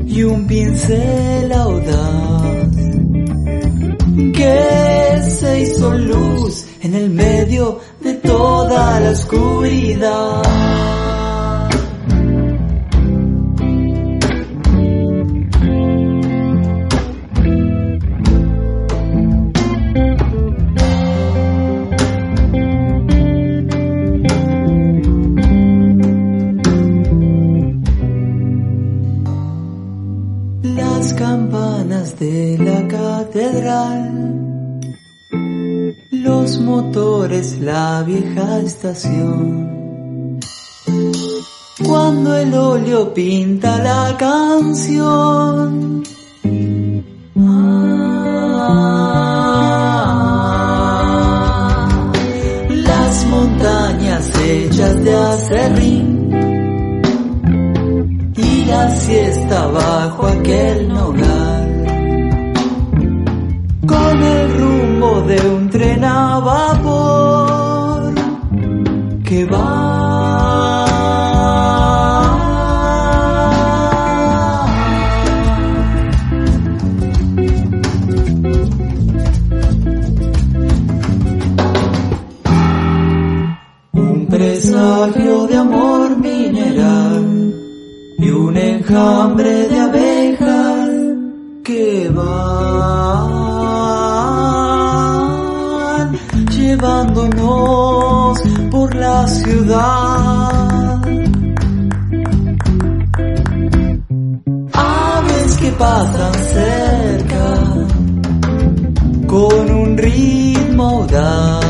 y 0.05 0.23
un 0.23 0.45
pincel 0.47 1.51
audaz 1.51 2.75
que 4.33 5.21
se 5.21 5.61
hizo 5.61 5.93
luz 5.93 6.65
en 6.81 6.95
el 6.95 7.09
medio 7.09 7.79
de 8.01 8.13
toda 8.15 8.99
la 8.99 9.11
oscuridad. 9.11 11.04
being 43.15 43.44
ciudad. 99.35 101.01
Aves 104.73 105.57
que 105.61 105.71
pasan 105.71 106.33
cerca 106.57 107.47
con 109.27 109.69
un 109.83 109.97
ritmo 109.97 110.83
audaz 110.89 111.65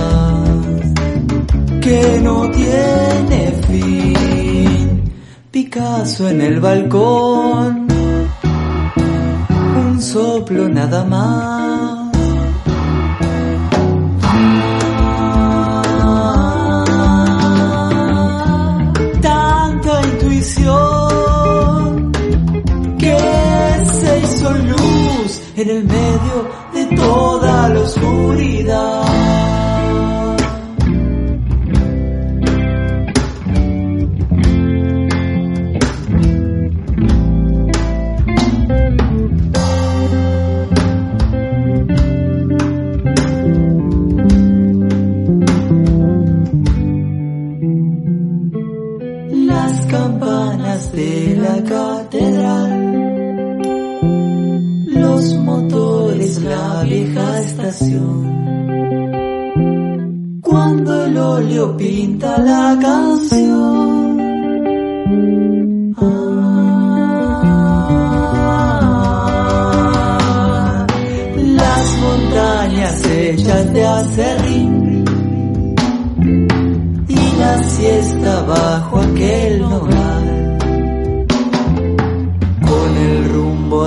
que 1.82 2.20
no 2.24 2.50
tiene 2.52 3.42
fin. 3.68 5.14
Picasso 5.52 6.30
en 6.30 6.42
el 6.42 6.60
balcón, 6.60 7.88
un 9.78 10.02
soplo 10.02 10.68
nada 10.70 11.04
más. 11.06 11.75
Oscuridad. 27.86 29.05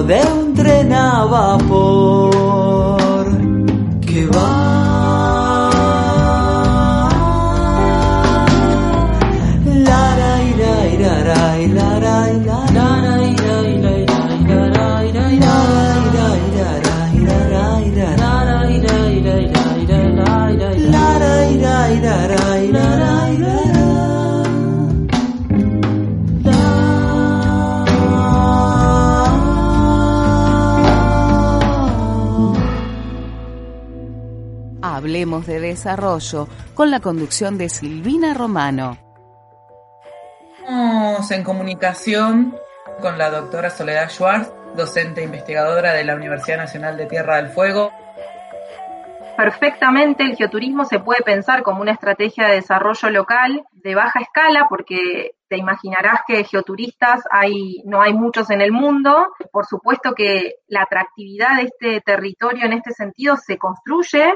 De 0.03 0.21
un 0.33 0.55
tren 0.55 0.93
a 0.93 1.25
vapor 1.25 2.28
de 35.49 35.59
desarrollo 35.59 36.47
con 36.75 36.93
la 36.93 37.01
conducción 37.01 37.59
de 37.59 37.69
Silvina 37.69 38.35
Romano. 38.35 38.97
Estamos 40.61 41.31
en 41.33 41.43
comunicación 41.43 42.57
con 43.01 43.19
la 43.19 43.31
doctora 43.31 43.71
Soledad 43.71 44.11
Schwartz, 44.11 44.53
docente 44.77 45.23
e 45.23 45.25
investigadora 45.25 45.95
de 45.95 46.05
la 46.05 46.15
Universidad 46.15 46.59
Nacional 46.59 46.97
de 46.97 47.07
Tierra 47.07 47.37
del 47.37 47.49
Fuego. 47.49 47.91
Perfectamente 49.37 50.25
el 50.25 50.37
geoturismo 50.37 50.85
se 50.85 50.99
puede 50.99 51.23
pensar 51.23 51.63
como 51.63 51.81
una 51.81 51.93
estrategia 51.93 52.49
de 52.49 52.57
desarrollo 52.57 53.09
local 53.11 53.65
de 53.73 53.95
baja 53.95 54.21
escala, 54.21 54.67
porque 54.69 55.33
te 55.49 55.57
imaginarás 55.57 56.23
que 56.27 56.45
geoturistas 56.45 57.23
hay, 57.31 57.83
no 57.85 58.03
hay 58.03 58.13
muchos 58.13 58.51
en 58.51 58.61
el 58.61 58.73
mundo. 58.73 59.29
Por 59.53 59.65
supuesto 59.65 60.13
que 60.13 60.57
la 60.67 60.83
atractividad 60.83 61.57
de 61.57 61.63
este 61.63 62.01
territorio 62.01 62.67
en 62.67 62.73
este 62.73 62.93
sentido 62.93 63.37
se 63.37 63.59
construye 63.59 64.35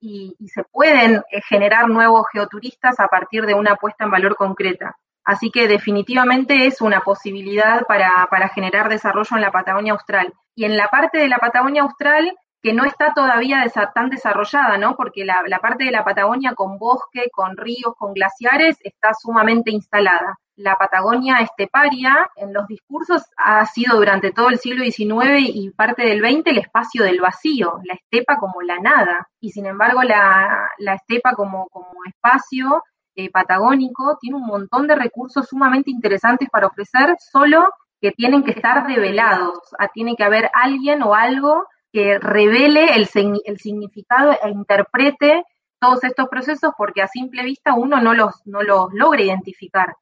y, 0.00 0.34
y 0.38 0.48
se 0.48 0.64
pueden 0.64 1.22
eh, 1.30 1.40
generar 1.48 1.88
nuevos 1.88 2.26
geoturistas 2.32 2.98
a 3.00 3.08
partir 3.08 3.46
de 3.46 3.54
una 3.54 3.76
puesta 3.76 4.04
en 4.04 4.10
valor 4.10 4.36
concreta. 4.36 4.96
Así 5.24 5.50
que 5.50 5.68
definitivamente 5.68 6.66
es 6.66 6.80
una 6.80 7.00
posibilidad 7.00 7.86
para, 7.86 8.26
para 8.30 8.48
generar 8.48 8.88
desarrollo 8.88 9.36
en 9.36 9.42
la 9.42 9.52
Patagonia 9.52 9.92
Austral. 9.92 10.32
Y 10.54 10.64
en 10.64 10.76
la 10.76 10.88
parte 10.88 11.18
de 11.18 11.28
la 11.28 11.38
Patagonia 11.38 11.82
Austral 11.82 12.36
que 12.62 12.72
no 12.72 12.84
está 12.84 13.14
todavía 13.14 13.64
tan 13.94 14.10
desarrollada, 14.10 14.76
¿no? 14.76 14.96
Porque 14.96 15.24
la, 15.24 15.42
la 15.46 15.60
parte 15.60 15.84
de 15.84 15.90
la 15.90 16.04
Patagonia 16.04 16.54
con 16.54 16.78
bosque, 16.78 17.30
con 17.32 17.56
ríos, 17.56 17.94
con 17.96 18.12
glaciares, 18.12 18.76
está 18.82 19.14
sumamente 19.14 19.70
instalada. 19.70 20.38
La 20.60 20.74
Patagonia 20.74 21.38
esteparia, 21.38 22.30
en 22.36 22.52
los 22.52 22.66
discursos, 22.66 23.22
ha 23.38 23.64
sido 23.64 23.96
durante 23.96 24.30
todo 24.30 24.50
el 24.50 24.58
siglo 24.58 24.84
XIX 24.84 25.40
y 25.40 25.70
parte 25.70 26.02
del 26.02 26.20
XX 26.20 26.48
el 26.48 26.58
espacio 26.58 27.02
del 27.02 27.18
vacío, 27.18 27.80
la 27.84 27.94
estepa 27.94 28.36
como 28.36 28.60
la 28.60 28.78
nada. 28.78 29.26
Y 29.40 29.52
sin 29.52 29.64
embargo, 29.64 30.02
la, 30.02 30.68
estepa 30.78 31.32
como, 31.32 31.66
espacio 32.06 32.82
eh, 33.14 33.30
patagónico 33.30 34.18
tiene 34.20 34.36
un 34.36 34.46
montón 34.46 34.86
de 34.86 34.96
recursos 34.96 35.48
sumamente 35.48 35.90
interesantes 35.90 36.50
para 36.50 36.66
ofrecer, 36.66 37.16
solo 37.18 37.66
que 37.98 38.12
tienen 38.12 38.44
que 38.44 38.50
estar 38.50 38.86
revelados. 38.86 39.60
Ah, 39.78 39.88
tiene 39.88 40.14
que 40.14 40.24
haber 40.24 40.50
alguien 40.52 41.02
o 41.02 41.14
algo 41.14 41.64
que 41.90 42.18
revele 42.18 42.96
el, 42.96 43.08
el 43.46 43.58
significado 43.58 44.32
e 44.42 44.50
interprete 44.50 45.42
todos 45.80 46.04
estos 46.04 46.28
procesos 46.28 46.72
porque 46.76 47.00
a 47.00 47.08
simple 47.08 47.44
vista 47.44 47.72
uno 47.72 47.98
no 47.98 48.12
los, 48.12 48.42
no 48.44 48.62
los 48.62 48.92
logra 48.92 49.22
identificar. 49.22 49.96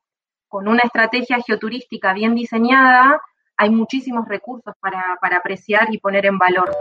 Con 0.49 0.67
una 0.67 0.81
estrategia 0.83 1.39
geoturística 1.47 2.15
bien 2.15 2.35
diseñada 2.35 3.21
hay 3.59 3.69
muchísimos 3.69 4.27
recursos 4.27 4.75
para, 4.81 5.19
para 5.21 5.37
apreciar 5.37 5.93
y 5.93 5.99
poner 5.99 6.25
en 6.25 6.39
valor. 6.39 6.75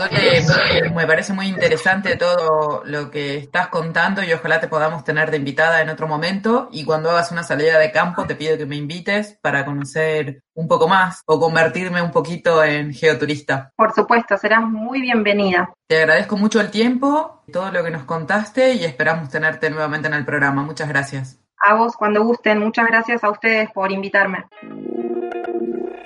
Sole, 0.00 0.38
eh, 0.38 0.90
me 0.94 1.06
parece 1.06 1.32
muy 1.34 1.46
interesante 1.46 2.16
todo 2.16 2.82
lo 2.86 3.10
que 3.10 3.36
estás 3.36 3.68
contando 3.68 4.22
y 4.22 4.32
ojalá 4.32 4.60
te 4.60 4.68
podamos 4.68 5.04
tener 5.04 5.30
de 5.30 5.36
invitada 5.36 5.82
en 5.82 5.90
otro 5.90 6.08
momento. 6.08 6.68
Y 6.72 6.84
cuando 6.84 7.10
hagas 7.10 7.32
una 7.32 7.42
salida 7.42 7.78
de 7.78 7.92
campo, 7.92 8.24
te 8.24 8.34
pido 8.34 8.56
que 8.56 8.64
me 8.64 8.76
invites 8.76 9.38
para 9.42 9.64
conocer 9.64 10.42
un 10.54 10.68
poco 10.68 10.88
más 10.88 11.22
o 11.26 11.38
convertirme 11.38 12.00
un 12.00 12.10
poquito 12.10 12.64
en 12.64 12.94
geoturista. 12.94 13.72
Por 13.76 13.92
supuesto, 13.92 14.38
serás 14.38 14.62
muy 14.62 15.02
bienvenida. 15.02 15.72
Te 15.86 15.98
agradezco 15.98 16.36
mucho 16.36 16.60
el 16.60 16.70
tiempo, 16.70 17.42
todo 17.52 17.70
lo 17.70 17.84
que 17.84 17.90
nos 17.90 18.04
contaste 18.04 18.74
y 18.74 18.84
esperamos 18.84 19.28
tenerte 19.28 19.68
nuevamente 19.68 20.08
en 20.08 20.14
el 20.14 20.24
programa. 20.24 20.62
Muchas 20.62 20.88
gracias. 20.88 21.38
A 21.58 21.74
vos 21.74 21.94
cuando 21.94 22.24
gusten. 22.24 22.58
Muchas 22.58 22.86
gracias 22.86 23.22
a 23.22 23.30
ustedes 23.30 23.70
por 23.70 23.92
invitarme. 23.92 24.46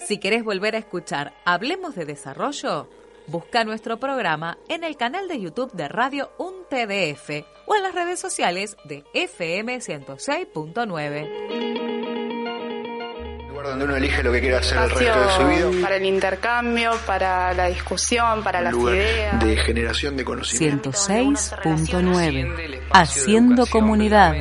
Si 0.01 0.19
querés 0.19 0.43
volver 0.43 0.75
a 0.75 0.79
escuchar 0.79 1.33
Hablemos 1.45 1.95
de 1.95 2.05
Desarrollo, 2.05 2.89
busca 3.27 3.65
nuestro 3.65 3.99
programa 3.99 4.59
en 4.69 4.85
el 4.85 4.97
canal 4.97 5.27
de 5.29 5.41
YouTube 5.41 5.73
de 5.73 5.89
Radio 5.89 6.31
Un 6.39 6.65
TDF 6.69 7.45
o 7.67 7.75
en 7.77 7.83
las 7.83 7.95
redes 7.95 8.21
sociales 8.21 8.77
de 8.85 9.05
FM 9.15 9.79
106.9. 9.79 11.85
donde 13.69 13.85
uno 13.87 13.97
elige 13.97 14.23
lo 14.23 14.31
que 14.33 14.41
quiere 14.41 14.57
hacer 14.57 14.79
el 14.79 14.91
resto 14.91 15.21
de 15.21 15.31
su 15.31 15.47
vida. 15.47 15.71
Para 15.83 15.97
el 15.97 16.05
intercambio, 16.05 16.93
para 17.07 17.55
la 17.55 17.67
discusión, 17.67 18.45
para 18.45 18.61
las 18.61 18.73
lugar 18.73 18.95
ideas. 18.95 19.45
de 19.45 19.57
generación 19.57 20.17
de 20.17 20.25
conocimiento. 20.25 20.91
106.9. 20.91 22.81
Haciendo 22.93 23.67
comunidad. 23.67 24.35